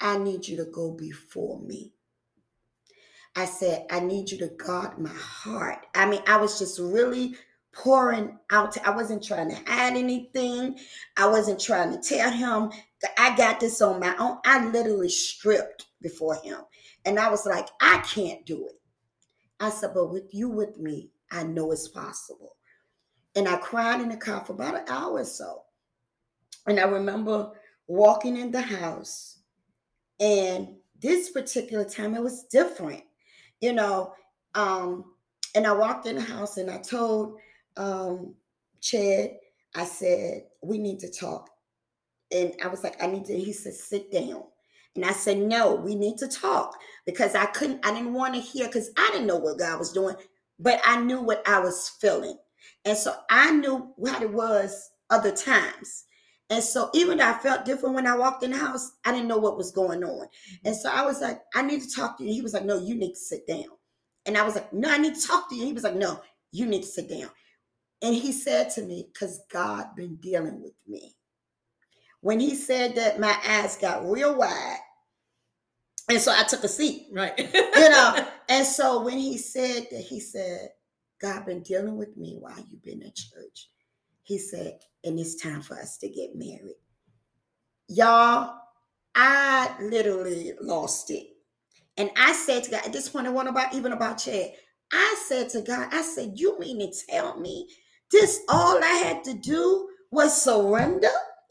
[0.00, 1.92] I need you to go before me.
[3.36, 5.86] I said, I need you to guard my heart.
[5.94, 7.36] I mean, I was just really
[7.74, 8.76] pouring out.
[8.86, 10.78] I wasn't trying to hide anything.
[11.16, 12.70] I wasn't trying to tell him
[13.02, 14.38] that I got this on my own.
[14.44, 16.58] I literally stripped before him.
[17.04, 18.80] And I was like, I can't do it.
[19.60, 22.56] I said, but with you with me, I know it's possible.
[23.36, 25.62] And I cried in the car for about an hour or so.
[26.66, 27.50] And I remember
[27.86, 29.38] walking in the house.
[30.20, 33.02] And this particular time, it was different,
[33.60, 34.14] you know.
[34.54, 35.12] Um,
[35.54, 37.38] and I walked in the house and I told
[37.76, 38.34] um,
[38.80, 39.30] Chad,
[39.74, 41.50] I said, we need to talk.
[42.32, 44.44] And I was like, I need to, he said, sit down.
[44.96, 48.40] And I said, no, we need to talk because I couldn't, I didn't want to
[48.40, 50.14] hear because I didn't know what God was doing,
[50.58, 52.38] but I knew what I was feeling.
[52.84, 56.04] And so I knew what it was other times.
[56.50, 59.28] And so even though I felt different when I walked in the house, I didn't
[59.28, 60.28] know what was going on.
[60.64, 62.32] And so I was like, I need to talk to you.
[62.32, 63.64] He was like, no, you need to sit down.
[64.26, 65.64] And I was like, no, I need to talk to you.
[65.64, 66.20] He was like, no,
[66.52, 67.30] you need to sit down.
[68.02, 71.14] And he said to me, because God been dealing with me.
[72.20, 74.78] When he said that, my eyes got real wide.
[76.08, 77.38] And so I took a seat, Right.
[77.54, 78.26] you know.
[78.48, 80.68] and so when he said that, he said,
[81.20, 83.70] God been dealing with me while you've been in church.
[84.22, 86.76] He said, and it's time for us to get married.
[87.88, 88.58] Y'all,
[89.14, 91.28] I literally lost it.
[91.96, 94.52] And I said to God, at this point, I want about even about Chad.
[94.92, 97.68] I said to God, I said, You mean to tell me
[98.14, 101.08] this all I had to do was surrender?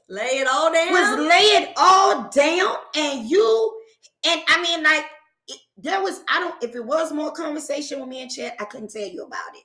[0.10, 0.92] Lay it all down.
[0.92, 3.80] Was lay it all down and you
[4.26, 5.06] and I mean like
[5.48, 8.66] it, there was I don't if it was more conversation with me and Chad, I
[8.66, 9.64] couldn't tell you about it.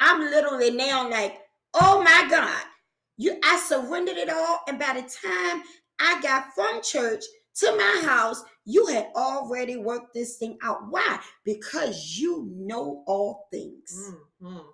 [0.00, 1.38] I'm literally now like,
[1.74, 2.62] oh my God,
[3.18, 5.62] you I surrendered it all, and by the time
[6.00, 7.24] I got from church
[7.56, 10.88] to my house, you had already worked this thing out.
[10.88, 11.18] Why?
[11.44, 14.14] Because you know all things.
[14.40, 14.64] Mhm.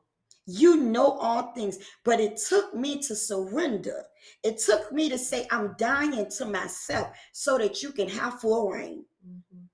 [0.47, 4.05] You know all things, but it took me to surrender.
[4.43, 8.71] It took me to say, I'm dying to myself so that you can have full
[8.71, 9.07] reign.
[9.27, 9.69] Mhm.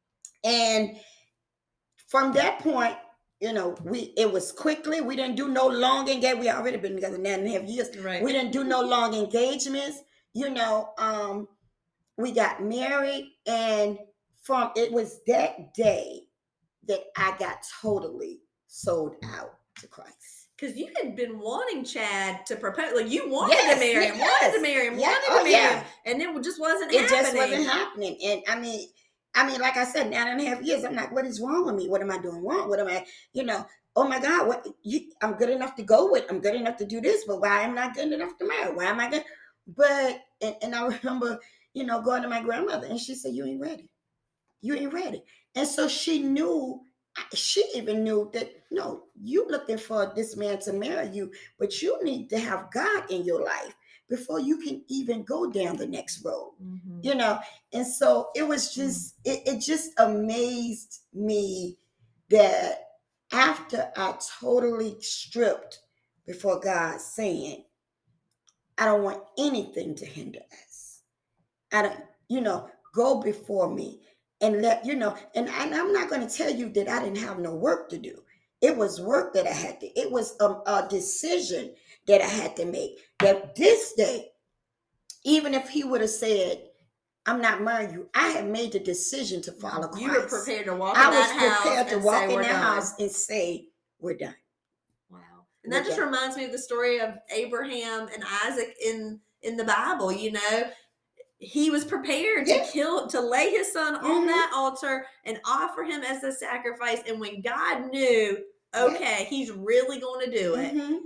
[0.44, 1.00] And
[2.09, 2.96] from that point,
[3.40, 5.00] you know, we it was quickly.
[5.00, 6.40] We didn't do no long engagement.
[6.40, 7.96] We already been together nine and a half years.
[7.98, 8.22] Right.
[8.22, 10.00] We didn't do no long engagements.
[10.35, 11.48] You know, um,
[12.16, 13.98] we got married, and
[14.42, 16.22] from it was that day
[16.87, 20.39] that I got totally sold out to Christ.
[20.60, 24.16] Because you had been wanting Chad to propose, like you wanted Yes, to marry him,
[24.16, 24.42] yes.
[24.42, 25.80] wanted to marry him, Yeah, wanted oh, to marry yeah.
[25.80, 27.18] him, and it just wasn't It happening.
[27.18, 28.18] just wasn't happening.
[28.24, 28.88] And I mean,
[29.34, 30.84] I mean, like I said, nine and a half years.
[30.84, 31.88] I'm like, what is wrong with me?
[31.88, 32.68] What am I doing wrong?
[32.68, 33.64] What am I, you know?
[33.96, 36.24] Oh my God, what you, I'm good enough to go with.
[36.28, 38.74] I'm good enough to do this, but why am I not good enough to marry?
[38.74, 39.24] Why am I good?
[39.66, 41.38] But and, and I remember,
[41.74, 43.88] you know, going to my grandmother and she said, You ain't ready.
[44.60, 45.22] You ain't ready.
[45.54, 46.82] And so she knew,
[47.34, 52.02] she even knew that no, you looking for this man to marry you, but you
[52.04, 53.74] need to have God in your life
[54.08, 57.04] before you can even go down the next road Mhm.
[57.04, 57.38] you know?
[57.72, 61.78] And so it was just it, it just amazed me
[62.28, 62.86] that
[63.32, 65.78] after i totally stripped
[66.26, 67.64] before god saying
[68.78, 71.02] i don't want anything to hinder us.
[71.72, 74.00] I don't you know go before me
[74.40, 77.18] and let you know and, and i'm not going to tell you that i didn't
[77.18, 78.22] have no work to do
[78.62, 81.72] it was work that i had to it was a, a decision
[82.07, 84.29] that i had to make that this day
[85.24, 86.62] even if he would have said
[87.26, 90.66] i'm not marrying you i had made the decision to follow christ You were prepared
[90.66, 93.11] to walk i in was house prepared to walk in "We're that done." house and
[93.11, 93.68] say
[94.00, 94.35] we're done
[95.11, 95.18] Wow.
[95.64, 96.07] And that We're just done.
[96.11, 100.70] reminds me of the story of Abraham and Isaac in in the Bible, you know.
[101.40, 102.64] He was prepared Yeah.
[102.64, 104.26] to kill to lay his son on Mhm.
[104.26, 109.98] that altar and offer him as a sacrifice and when God knew, okay, he's really
[109.98, 110.74] going to do it.
[110.74, 111.00] Mhm.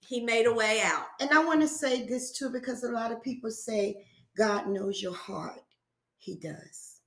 [0.00, 1.06] He made a way out.
[1.20, 5.02] and i want to say this too because a lot of people say god knows
[5.02, 5.62] your heart
[6.18, 7.00] he does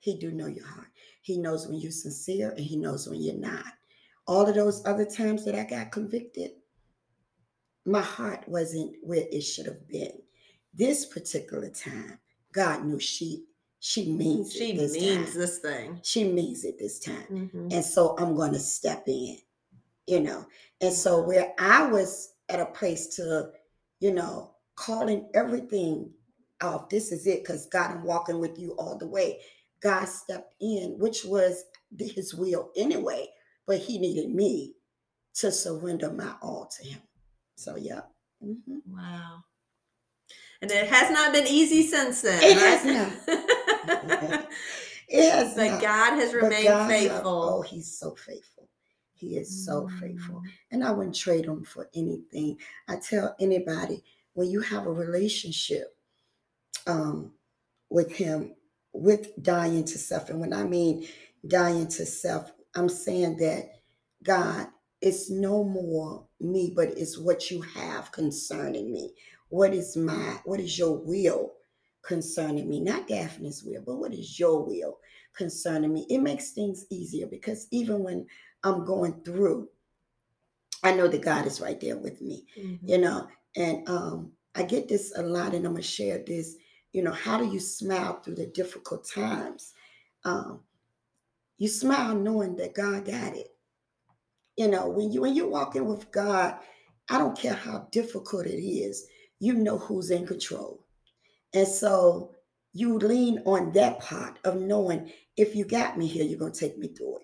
[0.00, 0.88] he do know your heart
[1.20, 3.74] he knows when you're sincere and he knows when you're not
[4.26, 6.52] all of those other times that i got convicted
[7.84, 10.22] my heart wasn't where it should have been
[10.78, 12.18] this particular time
[12.54, 13.44] god knew she
[13.80, 15.38] she means She this means time.
[15.40, 16.00] this thing.
[16.02, 17.72] she means it this time Mhm.
[17.72, 19.38] and so I'm going to step in,
[20.06, 20.46] you know.
[20.80, 23.52] And so where I was at a place to,
[24.00, 26.12] you know, calling everything
[26.60, 29.40] off, this is it, because God, I'm walking with you all the way.
[29.80, 31.62] God stepped in, which was
[31.96, 33.28] his will anyway,
[33.66, 34.74] but he needed me
[35.34, 37.02] to surrender my all to him.
[37.56, 38.02] So yeah.
[38.42, 38.82] Mhm.
[38.86, 39.44] Wow.
[40.60, 42.42] And it has not been easy since then.
[42.42, 44.48] It has not.
[45.10, 45.54] Yes.
[45.54, 45.80] but no.
[45.80, 47.42] God has remained God, faithful.
[47.54, 48.68] Oh, he's so faithful.
[49.14, 50.36] He is so faithful.
[50.36, 50.50] Mm.
[50.70, 52.58] and I wouldn't trade Him for anything.
[52.88, 55.96] I tell anybody when you have a relationship
[56.86, 57.32] um,
[57.90, 58.54] with him,
[58.92, 61.08] with dying to self, and when I mean
[61.46, 63.80] dying to self, I'm saying that
[64.22, 64.68] God,
[65.00, 69.12] it's no more me, but it's what you have concerning me.
[69.48, 71.54] What is my, what is your will
[72.02, 72.80] concerning me?
[72.80, 74.98] Not Daphne's will, but what is your will
[75.36, 76.06] concerning me?
[76.10, 78.26] It makes things easier because even when
[78.64, 79.68] I'm going through,
[80.82, 82.78] I know that God is right there with me, Mhm.
[82.82, 83.28] you know.
[83.56, 86.56] And um, I get this a lot, and I'm gonna share this.
[86.92, 89.72] You know, how do you smile through the difficult times?
[90.24, 90.62] Um,
[91.58, 93.48] you smile knowing that God got it.
[94.56, 96.58] You know, when you when you're walking with God,
[97.08, 99.06] I don't care how difficult it is,
[99.40, 100.84] you know who's in control.
[101.54, 102.34] And so
[102.72, 106.78] you lean on that part of knowing if you got me here, you're gonna take
[106.78, 107.22] me through it.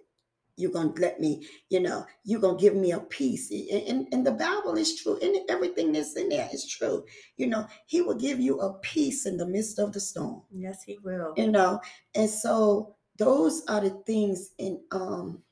[0.56, 3.50] You're gonna let me, you know, you're gonna give me a peace.
[3.50, 7.04] And, and, and the Bible is true, and everything that's in there is true.
[7.36, 10.82] You know, He will give you a peace in the midst of the storm Yes,
[10.84, 11.34] he will.
[11.36, 11.80] you know
[12.14, 15.42] and so those are the things and um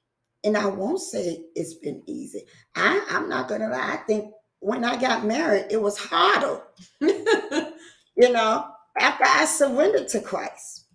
[0.44, 2.42] and i won't say it's been easy
[2.75, 6.62] i i'm not gonna lie i think when i got married it was harder
[7.01, 8.67] you know
[8.98, 10.87] after i surrendered to christ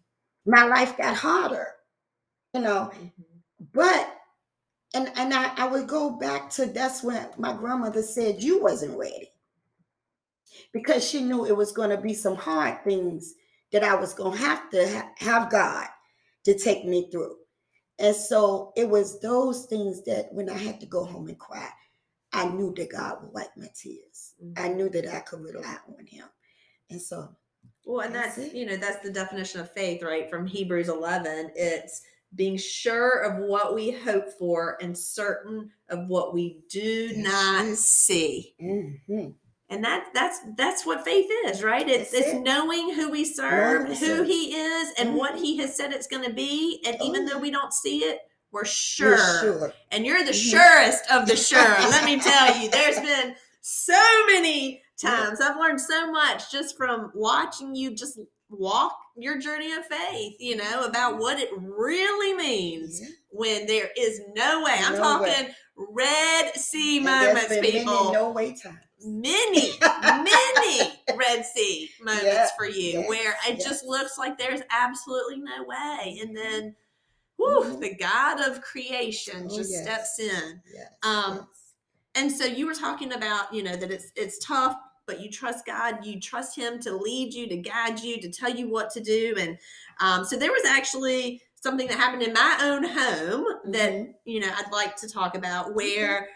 [0.46, 1.68] my life got harder
[2.54, 3.12] you know Mhm.
[3.74, 4.14] but
[4.96, 8.98] and and I, I would go back to that's when my grandmother said you wasn't
[8.98, 9.32] ready
[10.74, 13.36] because she knew it was going to be some hard things
[13.72, 15.88] that I was going to have to ha- have God
[16.46, 17.36] to take me through.
[18.00, 21.70] And so it was those things that when I had to go home and cry,
[22.34, 24.34] I knew that God would wipe my tears.
[24.58, 26.26] I knew that I could rely on Him.
[26.90, 27.30] And so,
[27.86, 30.30] Well, and That's that's, you know, that's the definition of faith, right?
[30.30, 31.52] From Hebrews 11.
[31.56, 32.02] It's
[32.36, 37.66] being sure of what we hope for and certain of what we do That's not
[37.78, 38.54] see.
[38.62, 39.34] mhm.
[39.70, 42.42] and that that's that's what faith is right it's That's it's it.
[42.42, 45.40] knowing who we serve who he is and what Mhm.
[45.40, 48.20] he has said it's going to be and Oh, even though we don't see it
[48.52, 49.74] we're We're sure, sure.
[49.92, 50.52] and you're the Mhm.
[50.52, 55.80] surest of the sure let me tell you there's been so many times i've learned
[55.82, 58.20] so much just from watching you just
[58.50, 63.08] walk your journey of faith you know about what it really means Yeah.
[63.30, 65.56] when there is no way i'm No talking way.
[65.76, 68.78] red sea moments been many people no way times.
[69.06, 74.62] many, many Red Sea moments Yeah, for you yes, where it just looks like there's
[74.72, 76.20] absolutely no way.
[76.22, 76.76] And then,
[77.38, 77.80] whew, Mhm.
[77.82, 79.84] the God of creation Oh, just yes.
[79.84, 80.62] steps in.
[80.74, 81.46] Yes, Um, yes.
[82.16, 84.76] And so you were talking about, you know, that it's it's tough,
[85.06, 88.50] but you trust God, you trust Him to lead you, to guide you, to tell
[88.50, 89.36] you what to do.
[89.40, 89.58] And
[90.00, 94.14] um, so there was actually something that happened in my own home that Mhm.
[94.26, 96.30] you know I'd like to talk about where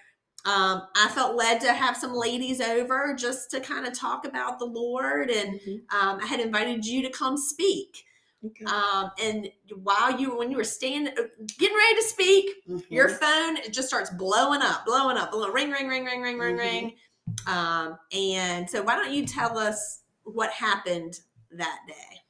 [0.45, 4.58] um, I felt led to have some ladies over just to kind of talk about
[4.60, 5.82] the Lord, and Mhm.
[5.93, 8.04] um, I had invited you to come speak.
[8.43, 8.65] Okay.
[8.65, 9.49] Um, and
[9.83, 11.13] while you when you were standing,
[11.59, 12.83] getting ready to speak, Mhm.
[12.89, 16.55] your phone just starts blowing up, blowing up, blowing, ring, ring, ring, ring, ring, ring,
[16.55, 16.57] Mhm.
[16.57, 16.97] ring.
[17.45, 21.19] Um, and so why don't you tell us what happened
[21.51, 22.21] that day?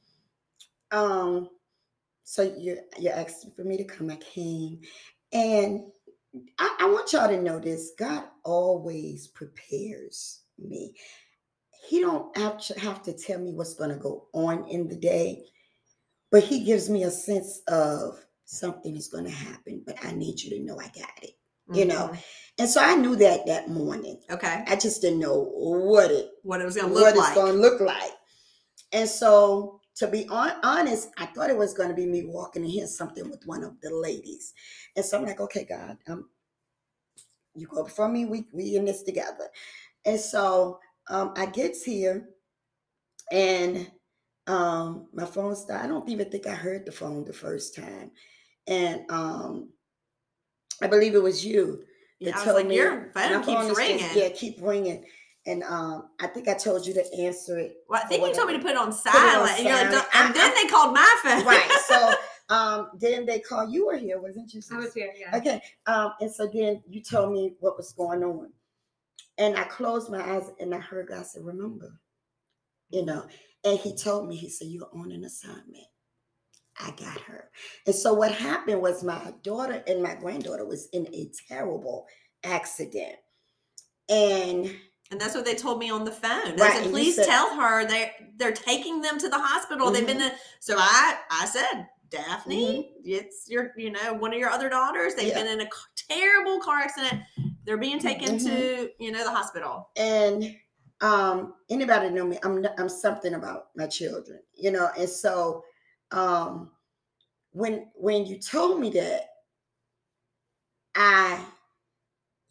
[0.90, 1.48] Um,
[2.24, 4.10] so you you asked for me to come.
[4.10, 4.80] I came,
[5.32, 5.90] and
[6.58, 10.94] I, I want y'all to know this: God always prepares me.
[11.88, 14.96] He don't have to, have to tell me what's going to go on in the
[14.96, 15.44] day,
[16.32, 19.82] but He gives me a sense of something is going to happen.
[19.86, 21.32] But I need you to know I got it.
[21.72, 22.22] You know, Mhm.
[22.58, 24.20] and so I knew that that morning.
[24.30, 27.18] okay, I just didn't know what it what it was going to what look it's
[27.18, 27.34] like.
[27.36, 28.12] going to look like.
[28.92, 32.64] And so, to be on, honest, I thought it was going to be me walking
[32.64, 34.52] in here something with one of the ladies.
[34.96, 36.28] And so I'm like, okay, God, um,
[37.54, 38.24] you go before me.
[38.26, 39.48] We we in this together.
[40.04, 42.28] And so um, I gets here,
[43.30, 43.90] and
[44.46, 45.84] um, my phone started.
[45.84, 48.10] I don't even think I heard the phone the first time,
[48.66, 49.70] and um,
[50.82, 51.84] I believe it was you
[52.18, 54.10] Yeah, I was told like, me- your my phone phone keeps is just- ringing.
[54.14, 55.04] yeah, keep ringing.
[55.44, 57.74] And um, I think I told you to answer it.
[57.88, 59.74] Well, I think you told me to put it on it on silent, and you're
[59.74, 60.06] like, silent.
[60.12, 61.44] "Don't-" and then they called my phone.
[61.44, 61.68] Right.
[61.88, 62.14] So
[62.54, 64.62] um, then they call you were here, wasn't you?
[64.70, 65.36] I was here, yeah.
[65.36, 65.60] Okay.
[65.86, 68.52] Um, and so then you told me what was going on.
[69.38, 71.98] And I closed my eyes and I heard God say, Remember,
[72.90, 73.26] you know.
[73.64, 75.84] And he told me, he said, You're on an assignment.
[76.80, 77.50] I got her.
[77.86, 82.06] And so what happened was my daughter and my granddaughter was in a terrible
[82.44, 83.16] accident.
[84.08, 84.74] And
[85.10, 86.56] And that's what they told me on the phone.
[86.56, 89.90] They Right, said, please said- tell her they they're taking them to the hospital.
[89.90, 90.28] They've been Mm-hmm.
[90.30, 95.14] to, so I I said, Daphne, it's your you know one of your other daughters.
[95.14, 95.42] They've Yeah.
[95.44, 95.70] been in a
[96.08, 97.22] terrible car accident.
[97.64, 98.46] They're being taken Mm-hmm.
[98.46, 99.90] to you know the hospital.
[99.96, 100.56] and
[101.02, 105.64] um anybody know me i'm i'm something about my children you know and so
[106.12, 106.70] um
[107.52, 109.22] when when you told me that
[110.94, 111.44] i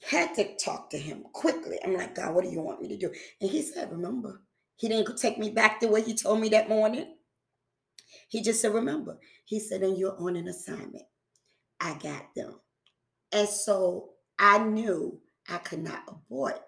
[0.04, 1.78] had to talk to him quickly.
[1.84, 3.12] I'm like god what do you want me to do?
[3.40, 4.42] And he said remember
[4.76, 7.16] he didn't take me back the way he told me that morning.
[8.30, 11.06] He just said remember he said and you're on an assignment.
[11.80, 12.60] I got them.
[13.32, 16.62] And so i knew i could not abort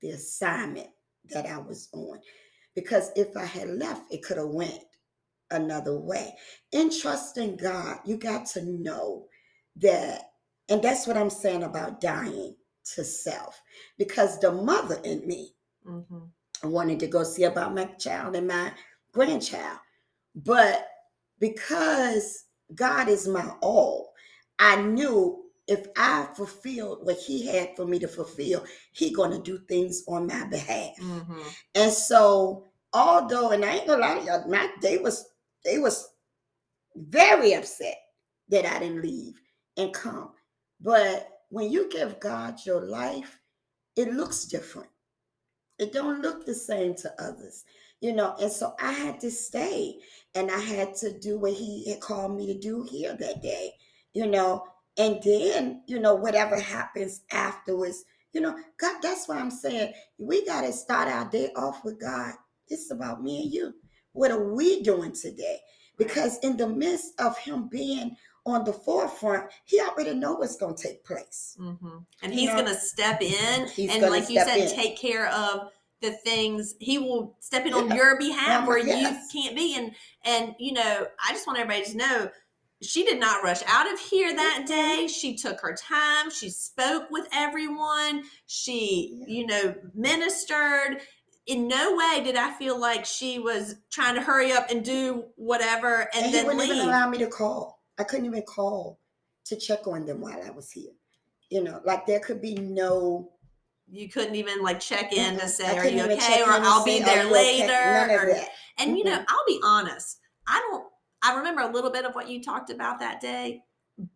[0.00, 0.88] the assignment
[1.30, 2.20] that I was on.
[2.74, 4.80] Because if I had left, it could have went
[5.52, 6.34] another way.
[6.72, 9.26] In trusting God, you got to know
[9.78, 10.32] that,
[10.70, 12.56] and that's what I'm saying about dying
[12.94, 13.60] to self.
[13.98, 15.54] Because the mother in me
[15.88, 16.24] Mm-hmm.
[16.64, 18.72] wanted to go see about my child and my
[19.12, 19.78] grandchild.
[20.36, 20.88] But
[21.40, 24.12] because God is my all,
[24.60, 29.58] I knew if I fulfilled what he had for me to fulfill, he gonna do
[29.68, 30.96] things on my behalf.
[31.00, 31.40] Mm-hmm.
[31.74, 35.30] And so, although, and I ain't gonna lie to y'all, my, they was
[35.64, 36.08] they was
[36.96, 37.96] very upset
[38.48, 39.40] that I didn't leave
[39.76, 40.30] and come.
[40.80, 43.38] But when you give God your life,
[43.96, 44.88] it looks different.
[45.78, 47.64] It don't look the same to others,
[48.00, 48.36] you know.
[48.40, 49.96] And so I had to stay,
[50.34, 53.72] and I had to do what He had called me to do here that day,
[54.12, 54.64] you know.
[54.96, 60.44] And then, you know, whatever happens afterwards, you know, God, that's why I'm saying we
[60.46, 62.34] got to start our day off with God.
[62.68, 63.74] This is about me and you.
[64.12, 65.58] What are we doing today?
[65.98, 68.16] Because in the midst of Him being
[68.46, 71.56] on the forefront, He already know what's going to take place.
[71.60, 71.98] Mm-hmm.
[72.22, 74.74] And You he's going to step in he's and, like you said, in.
[74.74, 75.70] take care of
[76.00, 76.74] the things.
[76.80, 79.32] He will step in on your behalf Um, where yes.
[79.32, 79.76] you can't be.
[79.76, 79.92] And
[80.24, 82.30] and you know, I just want everybody to know
[82.84, 85.06] she did not rush out of here that day.
[85.06, 86.30] She took her time.
[86.30, 88.24] She spoke with everyone.
[88.46, 89.26] She, Yeah.
[89.28, 91.00] you know, ministered.
[91.46, 95.24] In no way did I feel like she was trying to hurry up and do
[95.36, 96.76] whatever and, And, he then wouldn't leave.
[96.76, 97.82] even allow me to call.
[97.98, 98.98] I couldn't even call
[99.46, 100.92] to check on them while I was here.
[101.50, 103.30] You know, like there could be no.
[103.90, 105.48] you couldn't even like check in to Mm-mm.
[105.48, 108.48] say, "Are you okay?" or "I'll be see, there okay?" later." None of or- that.
[108.78, 109.22] And you know.
[109.28, 110.18] I'll be honest.
[110.48, 110.86] I don't.
[111.24, 113.62] I remember a little bit of what you talked about that day,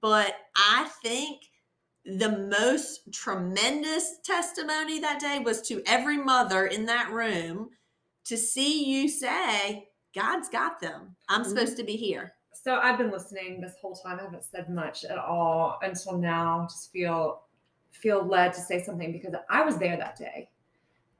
[0.02, 1.42] but I think
[2.04, 7.70] the most tremendous testimony that day was to every mother in that room
[8.26, 11.16] to see you say, "God's got them.
[11.28, 11.48] I'm Mhm.
[11.48, 14.18] supposed to be here." So I've been listening this whole time.
[14.18, 16.66] I haven't said much at all until now.
[16.68, 17.44] Just feel
[17.90, 20.50] feel led to say something because I was there that day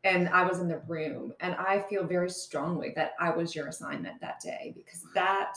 [0.05, 3.67] and I was in the room and I feel very strongly that I was your
[3.69, 5.57] assignment that day because that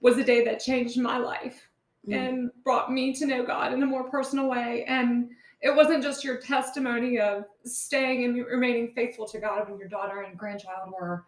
[0.00, 1.68] was a day that changed my life
[2.08, 2.14] Mm.
[2.16, 6.24] and brought me to know God in a more personal way and it wasn't just
[6.24, 11.26] your testimony of staying and remaining faithful to God when your daughter and grandchild were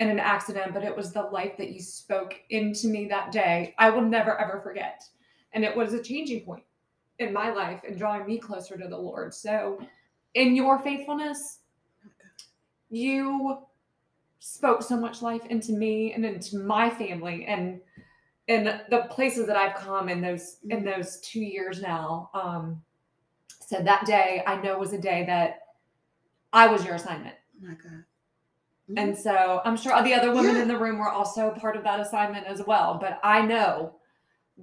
[0.00, 3.76] in an accident, but it was the life that you spoke into me that day.
[3.78, 5.04] I will never ever forget.
[5.52, 6.64] And it was a changing point
[7.20, 9.32] in my life and drawing me closer to the Lord.
[9.32, 9.78] So,
[10.34, 11.60] in your faithfulness,
[12.90, 13.58] you
[14.38, 17.80] spoke so much life into me and into my family and
[18.46, 22.30] in the places that I've come in those in those two years now.
[22.32, 22.82] Um,
[23.60, 25.60] so that day I know was a day that
[26.52, 27.34] I was your assignment.
[27.62, 28.04] Oh my God.
[28.96, 30.62] And so I'm sure the other women Yeah.
[30.62, 32.96] in the room were also part of that assignment as well.
[32.98, 33.96] But I know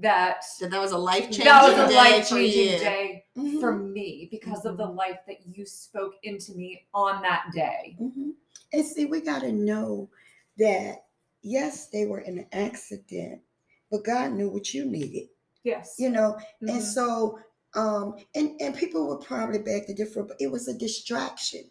[0.01, 3.25] that So that was a life changing that was a day life for changing day
[3.37, 3.59] Mhm.
[3.59, 7.95] for me because of the life that you spoke into me on that day.
[7.99, 8.33] Mhm.
[8.73, 10.09] And see, we got to know
[10.57, 11.05] that
[11.41, 13.41] yes, they were in an accident,
[13.89, 15.29] but God knew what you needed.
[15.63, 15.95] Yes.
[15.97, 17.39] You know, and so
[17.75, 21.69] um and and people would probably beg to differ but it was a distraction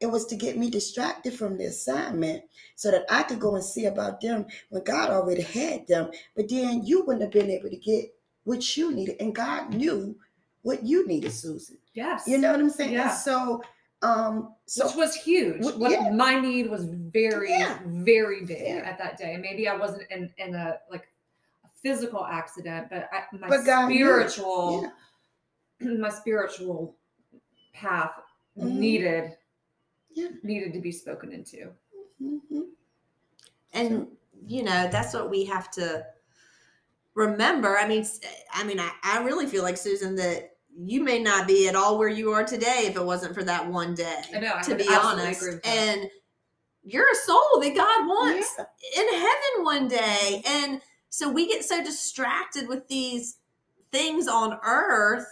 [0.00, 2.42] it was to get me distracted from the assignment
[2.76, 6.48] so that i could go and see about them when god already had them but
[6.48, 10.16] then you wouldn't have been able to get what you needed and god knew
[10.62, 12.24] what you needed susan yes.
[12.26, 13.10] you know what i'm saying Yeah.
[13.10, 13.62] and so
[14.02, 15.64] um so Which was huge.
[15.64, 16.10] Well, What yeah.
[16.10, 17.80] my need was very, Yeah.
[17.84, 18.82] very big Yeah.
[18.84, 19.36] at that day.
[19.36, 21.08] Maybe I wasn't in, in a like
[21.64, 24.92] a physical accident, but I, my But spiritual
[25.80, 26.94] my spiritual
[27.72, 28.12] path
[28.56, 28.76] Mhm.
[28.76, 29.36] needed
[30.14, 30.28] Yeah.
[30.42, 31.70] needed to be spoken into.
[32.22, 32.68] mhm.
[33.72, 34.06] and
[34.46, 36.04] you know that's what we have to
[37.14, 38.04] remember i mean
[38.52, 41.98] I mean I, I really feel like susan that you may not be at all
[41.98, 44.74] where you are today if it wasn't for that one day I know, I to
[44.76, 45.68] be honest agree with that.
[45.70, 46.10] and
[46.84, 49.02] you're a soul that god wants Yeah.
[49.02, 50.80] in heaven one day and
[51.10, 53.38] so we get so distracted with these
[53.90, 55.26] things on earth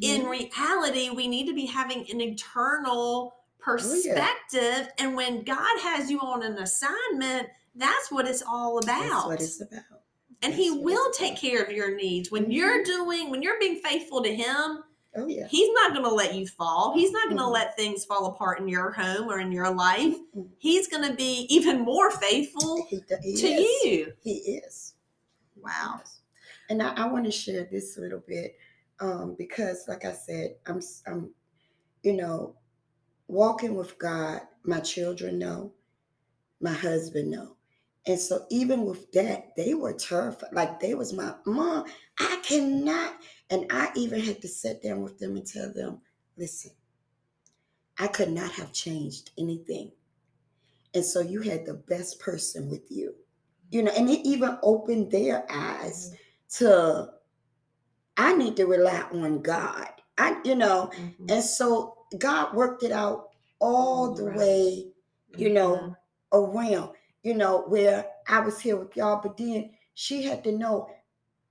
[0.00, 0.30] in Mhm.
[0.30, 2.20] reality, we need to be having an
[3.66, 4.88] eternal Oh, perspective.
[4.98, 9.00] And when God has you on an assignment, that's what it's all about.
[9.00, 9.82] that's what it's about
[10.42, 12.30] and that's He will take care of your needs.
[12.30, 12.52] When Mhm.
[12.52, 14.82] you're doing, when you're being faithful to Him,
[15.16, 16.94] oh yeah He's not going to let you fall.
[16.94, 17.52] He's not going to Mhm.
[17.52, 20.14] let things fall apart in your home or in your life.
[20.36, 20.50] Mhm.
[20.58, 23.84] He's going to be even more faithful he, he to is.
[23.84, 24.12] you.
[24.20, 24.94] he is
[25.56, 26.00] Wow.
[26.68, 28.56] And I, I want to share this a little bit
[29.00, 31.34] um, because, like I said, I'm, I'm,
[32.02, 32.56] you know,
[33.28, 34.42] walking with God.
[34.64, 35.72] My children know,
[36.60, 37.56] my husband know,
[38.06, 40.52] and so even with that, they were terrified.
[40.52, 41.86] Like they was my mom.
[42.18, 43.16] I cannot,
[43.50, 46.00] and I even had to sit down with them and tell them,
[46.36, 46.72] listen,
[47.98, 49.92] I could not have changed anything,
[50.94, 53.14] and so you had the best person with you
[53.70, 56.14] you know, and it even opened their eyes
[56.50, 57.08] to
[58.16, 59.88] I need to rely on God.
[60.18, 61.30] I, you know, Mhm.
[61.30, 63.30] and so God worked it out
[63.60, 64.36] all the Right.
[64.36, 64.86] way,
[65.36, 65.96] you know, Mhm.
[66.32, 66.90] around,
[67.22, 70.88] you know, where I was here with y'all, but then she had to know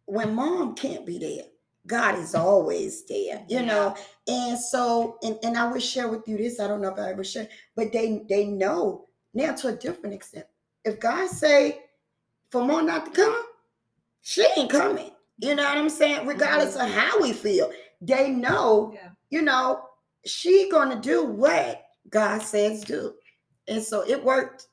[0.05, 1.45] when mom can't be there,
[1.87, 3.95] God is always there, you know.
[4.27, 6.59] And so, and, and I will share with you this.
[6.59, 10.15] I don't know if I ever share, but they they know now to a different
[10.15, 10.45] extent.
[10.83, 11.81] If God say
[12.49, 13.43] for mom not to come,
[14.21, 15.11] she ain't coming.
[15.39, 16.25] You know what I'm saying?
[16.27, 19.09] Regardless of how we feel, they know, Yeah.
[19.29, 19.84] you know,
[20.25, 23.13] she gonna do what God says do.
[23.67, 24.67] And so it worked.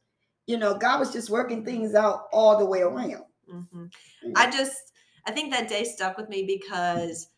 [0.46, 3.24] You know, God was just working things out all the way around.
[3.48, 3.92] Mhm.
[4.22, 4.92] you I just
[5.26, 7.28] I think that day stuck with me because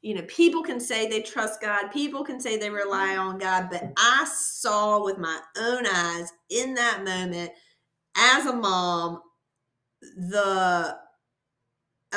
[0.00, 3.68] you know people can say they trust God, people can say they rely on God,
[3.70, 7.52] but I saw with my own eyes in that moment
[8.16, 9.22] as a mom
[10.00, 10.98] the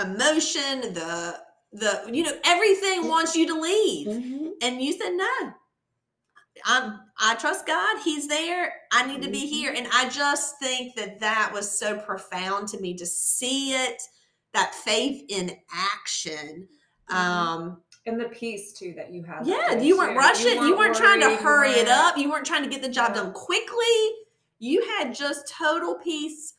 [0.02, 1.40] emotion, the
[1.74, 4.52] the you know everything wants you to leave, Mhm.
[4.62, 5.54] and you said no.
[6.66, 8.00] I'm I trust God.
[8.04, 8.74] He's there.
[8.92, 9.50] I need to be Mhm.
[9.50, 14.02] here, and I just think that that was so profound to me to see it,
[14.54, 16.68] that faith in action.
[17.10, 17.16] Mhm.
[17.16, 19.46] Um, And the peace too that you had.
[19.48, 20.18] yeah, you weren't too.
[20.18, 20.64] rushing.
[20.64, 22.18] You weren't, trying to worried, you hurry it up.
[22.18, 23.22] You weren't trying to get the job Yeah.
[23.24, 24.16] done quickly.
[24.60, 26.54] You had just total peace.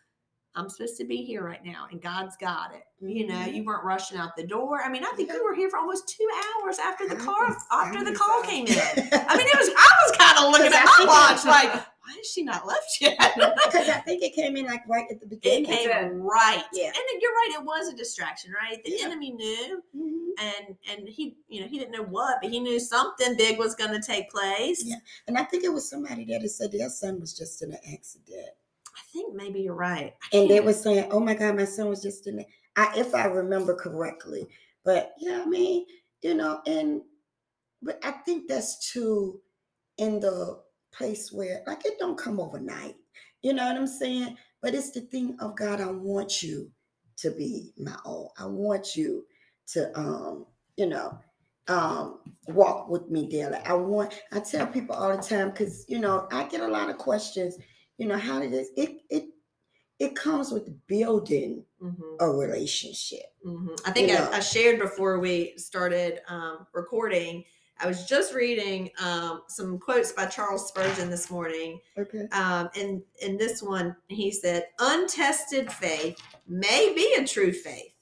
[0.54, 2.82] I'm supposed to be here right now, and God's got it.
[3.00, 3.54] You know, Mhm.
[3.54, 4.82] you weren't rushing out the door.
[4.82, 6.28] I mean, I think you were here for almost two
[6.62, 8.74] hours after the car after the call came in.
[8.78, 12.26] I mean, it was I was kind of looking at my watch like, why has
[12.30, 13.16] she not left yet?
[13.64, 15.64] because I think it came in like right at the beginning.
[15.64, 16.64] It came right.
[16.74, 16.86] Yeah.
[16.86, 18.82] And then you're right, it was a distraction, right?
[18.84, 19.06] The Yeah.
[19.06, 20.28] enemy knew Mhm.
[20.38, 23.74] and and he you know, he didn't know what, but he knew something big was
[23.74, 24.82] gonna take place.
[24.84, 24.96] Yeah.
[25.26, 27.78] And I think it was somebody that had said their son was just in an
[27.92, 28.50] accident.
[28.96, 30.14] I think maybe you're right.
[30.32, 33.14] And they were saying, "Oh my God, my son was just in it." I, if
[33.14, 34.48] I remember correctly,
[34.84, 35.86] but yeah, I mean,
[36.22, 37.02] you know, and
[37.82, 39.40] but I think that's too
[39.98, 40.60] in the
[40.92, 42.96] place where like it don't come overnight.
[43.42, 44.36] You know what I'm saying?
[44.60, 45.80] But it's the thing of God.
[45.80, 46.70] I want you
[47.18, 48.28] to be my own.
[48.38, 49.24] I want you
[49.68, 51.18] to, um, you know,
[51.68, 53.58] um, walk with me daily.
[53.64, 54.20] I want.
[54.32, 57.56] I tell people all the time because you know I get a lot of questions.
[57.98, 58.68] You know, how did this?
[58.76, 59.24] It it
[59.98, 63.26] it comes with building Mhm, a relationship.
[63.44, 63.78] mhm.
[63.84, 64.10] I think.
[64.10, 67.44] I, I shared before we started um, recording.
[67.78, 72.28] I was just reading um, some quotes by Charles Spurgeon this morning, Okay.
[72.32, 77.92] um, and in this one, he said, "Untested faith may be a true faith,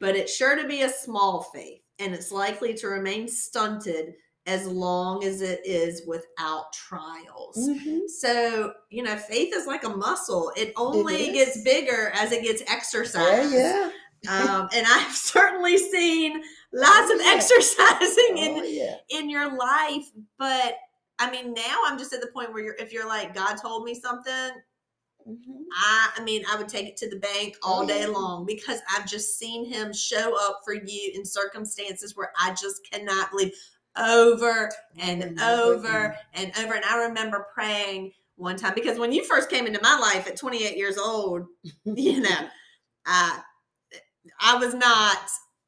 [0.00, 4.14] but it's sure to be a small faith, and it's likely to remain stunted
[4.46, 8.08] as long as it is without trials." Mhm.
[8.08, 11.32] So you know, faith is like a muscle; it only is.
[11.34, 13.52] gets bigger as it gets Oh exercised.
[13.52, 13.90] yeah.
[14.28, 16.42] Um, and I've certainly seen
[16.72, 17.32] lots of Oh, yeah.
[17.34, 18.96] exercising in Oh yeah.
[19.10, 20.06] in your life
[20.38, 20.74] but
[21.18, 23.84] i mean now i'm just at the point where you're if you're like god told
[23.84, 24.50] me something
[25.26, 25.62] Mhm.
[25.74, 28.06] i i mean i would take it to the bank all Oh, day yeah.
[28.08, 32.86] long because i've just seen him show up for you in circumstances where i just
[32.90, 33.52] cannot believe
[33.98, 36.74] over and Over and over.
[36.74, 40.36] And i remember praying one time because when you first came into my life at
[40.36, 41.46] 28 years old
[41.84, 42.48] you know
[43.06, 43.38] i
[44.40, 45.18] i was not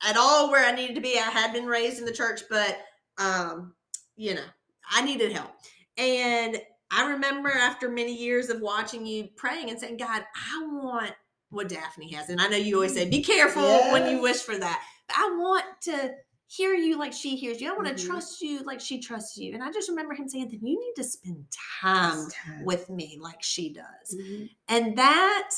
[0.06, 1.18] at all where i needed to be.
[1.18, 2.78] I had been raised in the church but
[3.18, 3.74] um
[4.16, 4.44] you know
[4.90, 5.50] i needed help.
[5.96, 6.60] And
[6.90, 11.12] i remember after many years of watching you praying and saying god i want
[11.50, 12.28] what daphne has.
[12.28, 13.62] And i know you always say be careful
[13.92, 14.82] when you wish for that.
[15.08, 16.12] But i want to
[16.50, 18.06] hear you like she hears you i want to Mhm.
[18.06, 20.94] trust you like she trusts you and i just remember him saying then you need
[20.96, 21.44] to spend
[21.80, 22.64] time time.
[22.64, 24.48] with me like she does Mhm.
[24.68, 25.50] and that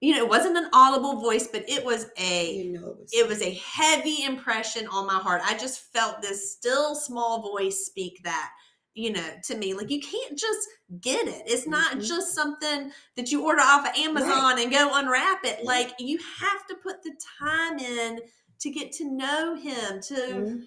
[0.00, 3.10] you know it wasn't an audible voice but it was a You know it was.
[3.14, 7.86] it was a heavy impression on my heart i just felt this still small voice
[7.86, 8.50] speak that
[8.92, 10.68] you know to me like you can't just
[11.00, 12.06] get it it's not Mhm.
[12.06, 16.66] just something that you order off of amazon and go unwrap it like you have
[16.66, 18.20] to put the time in
[18.60, 20.14] to get to know him to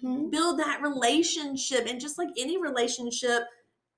[0.02, 0.30] Mhm.
[0.30, 3.42] build that relationship and just like any relationship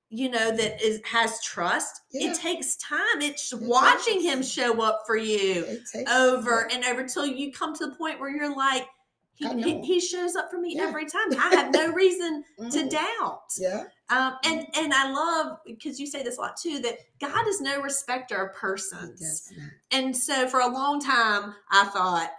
[0.09, 2.30] you know that is has trust Yeah.
[2.30, 5.78] it takes time it's It watching him show up for you
[6.11, 6.76] over time.
[6.76, 8.86] and over till you come to the point where you're like
[9.34, 10.82] he, he, he shows up for me Yeah.
[10.88, 12.90] every time i have no reason to Mhm.
[12.90, 13.84] doubt Yeah.
[14.11, 17.61] um, and and i love because you say this a lot too that god is
[17.62, 19.51] no respecter of persons
[19.93, 22.30] and so for a long time, I thought,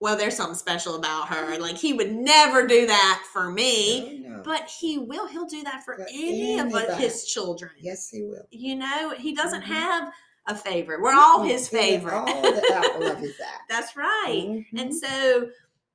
[0.00, 1.58] well, there's something special about her.
[1.58, 4.42] Like he would never do that for me, No, no.
[4.42, 5.26] but he will.
[5.26, 7.70] He'll do that for For any of his children.
[7.78, 8.46] yes, he will.
[8.50, 9.66] You know, he doesn't Mhm.
[9.66, 10.12] have
[10.46, 11.02] a favorite.
[11.02, 12.14] We're all his favorite.
[12.14, 13.60] All the apple of his eye.
[13.68, 14.64] That's right.
[14.76, 14.94] And Mhm.
[14.94, 15.50] so,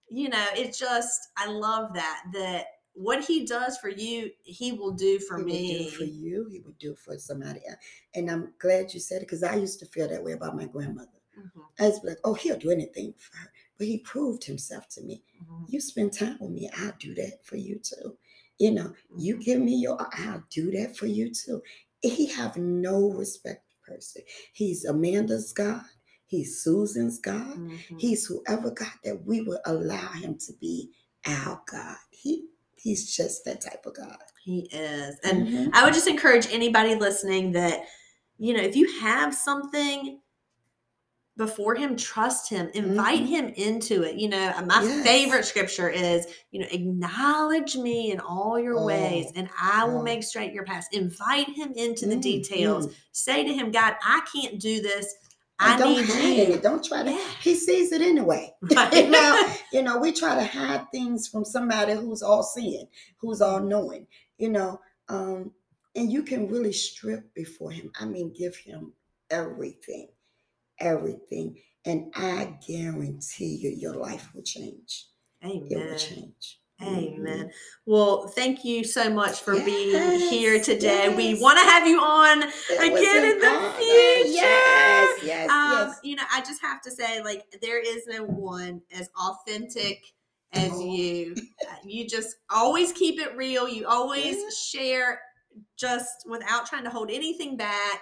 [0.10, 4.92] you know, it's just I love that that what he does for you, he will
[4.92, 5.52] do for he me.
[5.52, 6.48] would do for you.
[6.50, 7.80] He would do for somebody else.
[8.14, 10.66] And I'm glad you said it because I used to feel that way about my
[10.66, 11.10] grandmother.
[11.38, 13.52] Mhm, I was like, oh, he'll do anything for her.
[13.78, 15.24] But he proved himself to me.
[15.42, 18.18] mhm, You spend time with me, I'll do that for you too.
[18.58, 19.44] You know, you mhm.
[19.44, 21.62] give me your, I'll do that for you too.
[22.02, 24.22] He have no respect for person.
[24.54, 25.84] He's Amanda's God.
[26.28, 27.58] He's Susan's God.
[27.58, 28.00] Mhm.
[28.00, 30.92] He's whoever God that we will allow him to be
[31.26, 31.98] our God.
[32.12, 32.48] He
[32.78, 34.18] he's just that type of God.
[34.44, 35.18] He is.
[35.24, 35.70] And Mhm.
[35.74, 37.86] I would just encourage anybody listening that,
[38.38, 40.22] you know, if you have something
[41.38, 43.28] before him, trust him, invite Mhm.
[43.28, 44.16] him into it.
[44.16, 45.04] You know, my Yes.
[45.06, 50.00] favorite scripture is, you know, acknowledge me in all your ways Oh, and I will
[50.00, 50.04] oh.
[50.04, 50.88] make straight your paths.
[50.92, 52.88] Invite him into the details.
[52.88, 52.94] Mhm.
[53.12, 55.14] Say to him, God, I can't do this.
[55.60, 56.54] And I don't need hide you.
[56.56, 56.64] it.
[56.64, 57.12] Don't try to.
[57.12, 57.32] Yeah.
[57.42, 58.54] He sees it anyway.
[58.76, 59.10] Right.
[59.10, 62.88] now, you know, we try to hide things from somebody who's all seeing,
[63.20, 64.08] who's all knowing,
[64.38, 65.52] you know, um,
[65.96, 67.90] and you can really strip before him.
[67.98, 68.92] I mean, give him
[69.30, 70.10] everything,
[70.80, 71.58] everything.
[71.86, 75.08] And I guarantee you, your life will change.
[75.42, 75.98] It will Amen.
[75.98, 76.60] change.
[76.82, 77.52] Amen.
[77.86, 81.16] Well, thank you so much for being here Yes, today.
[81.16, 82.52] We want to have you on It
[82.92, 83.72] again in the honor.
[83.78, 84.32] future.
[84.34, 86.00] Yes, yes, um, yes.
[86.04, 90.02] you know, I just have to say, like, there is no one as authentic
[90.52, 90.82] as Oh.
[90.84, 91.36] you.
[91.70, 93.70] Uh, You just always keep it real.
[93.70, 94.50] You always Yeah.
[94.50, 95.22] share
[95.78, 98.02] just without trying to hold anything back.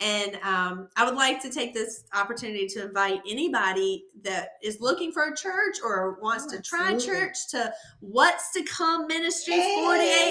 [0.00, 5.12] And um, I would like to take this opportunity to invite anybody that is looking
[5.12, 7.06] for a church or wants Oh, to try absolutely.
[7.20, 9.76] church to What's to Come Ministries, Hey.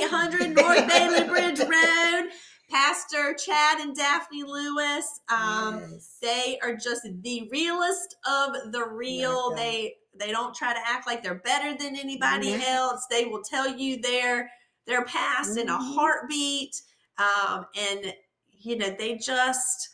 [0.10, 2.30] 4800 North Bailey Bridge Road.
[2.72, 5.22] Pastor Chad and Daphne Lewis.
[5.30, 6.18] Um, Yes.
[6.22, 9.56] they are just the realest of the real.
[9.56, 12.68] They they don't try to act like they're better than anybody Mhm.
[12.68, 13.06] else.
[13.10, 14.52] They will tell you their
[14.86, 15.96] their past in a Mhm.
[15.96, 16.82] heartbeat.
[17.18, 18.14] Um, and
[18.60, 19.90] you know, they just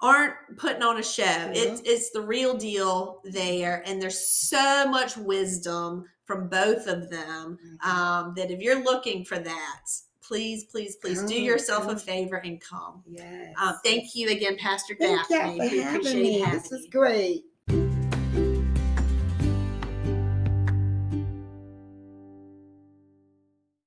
[0.00, 1.24] aren't putting on a show.
[1.52, 3.82] It's it's the real deal there.
[3.86, 4.18] And there's
[4.48, 7.88] so much wisdom from both of them Mhm.
[7.88, 9.80] um, that if you're looking for that,
[10.22, 13.02] please, please, please do Come, yourself a favor and come.
[13.06, 13.54] yes.
[13.60, 15.54] Um, thank you again, Pastor Thank Daphne.
[15.54, 16.38] you for having appreciate me.
[16.40, 17.44] having This was great.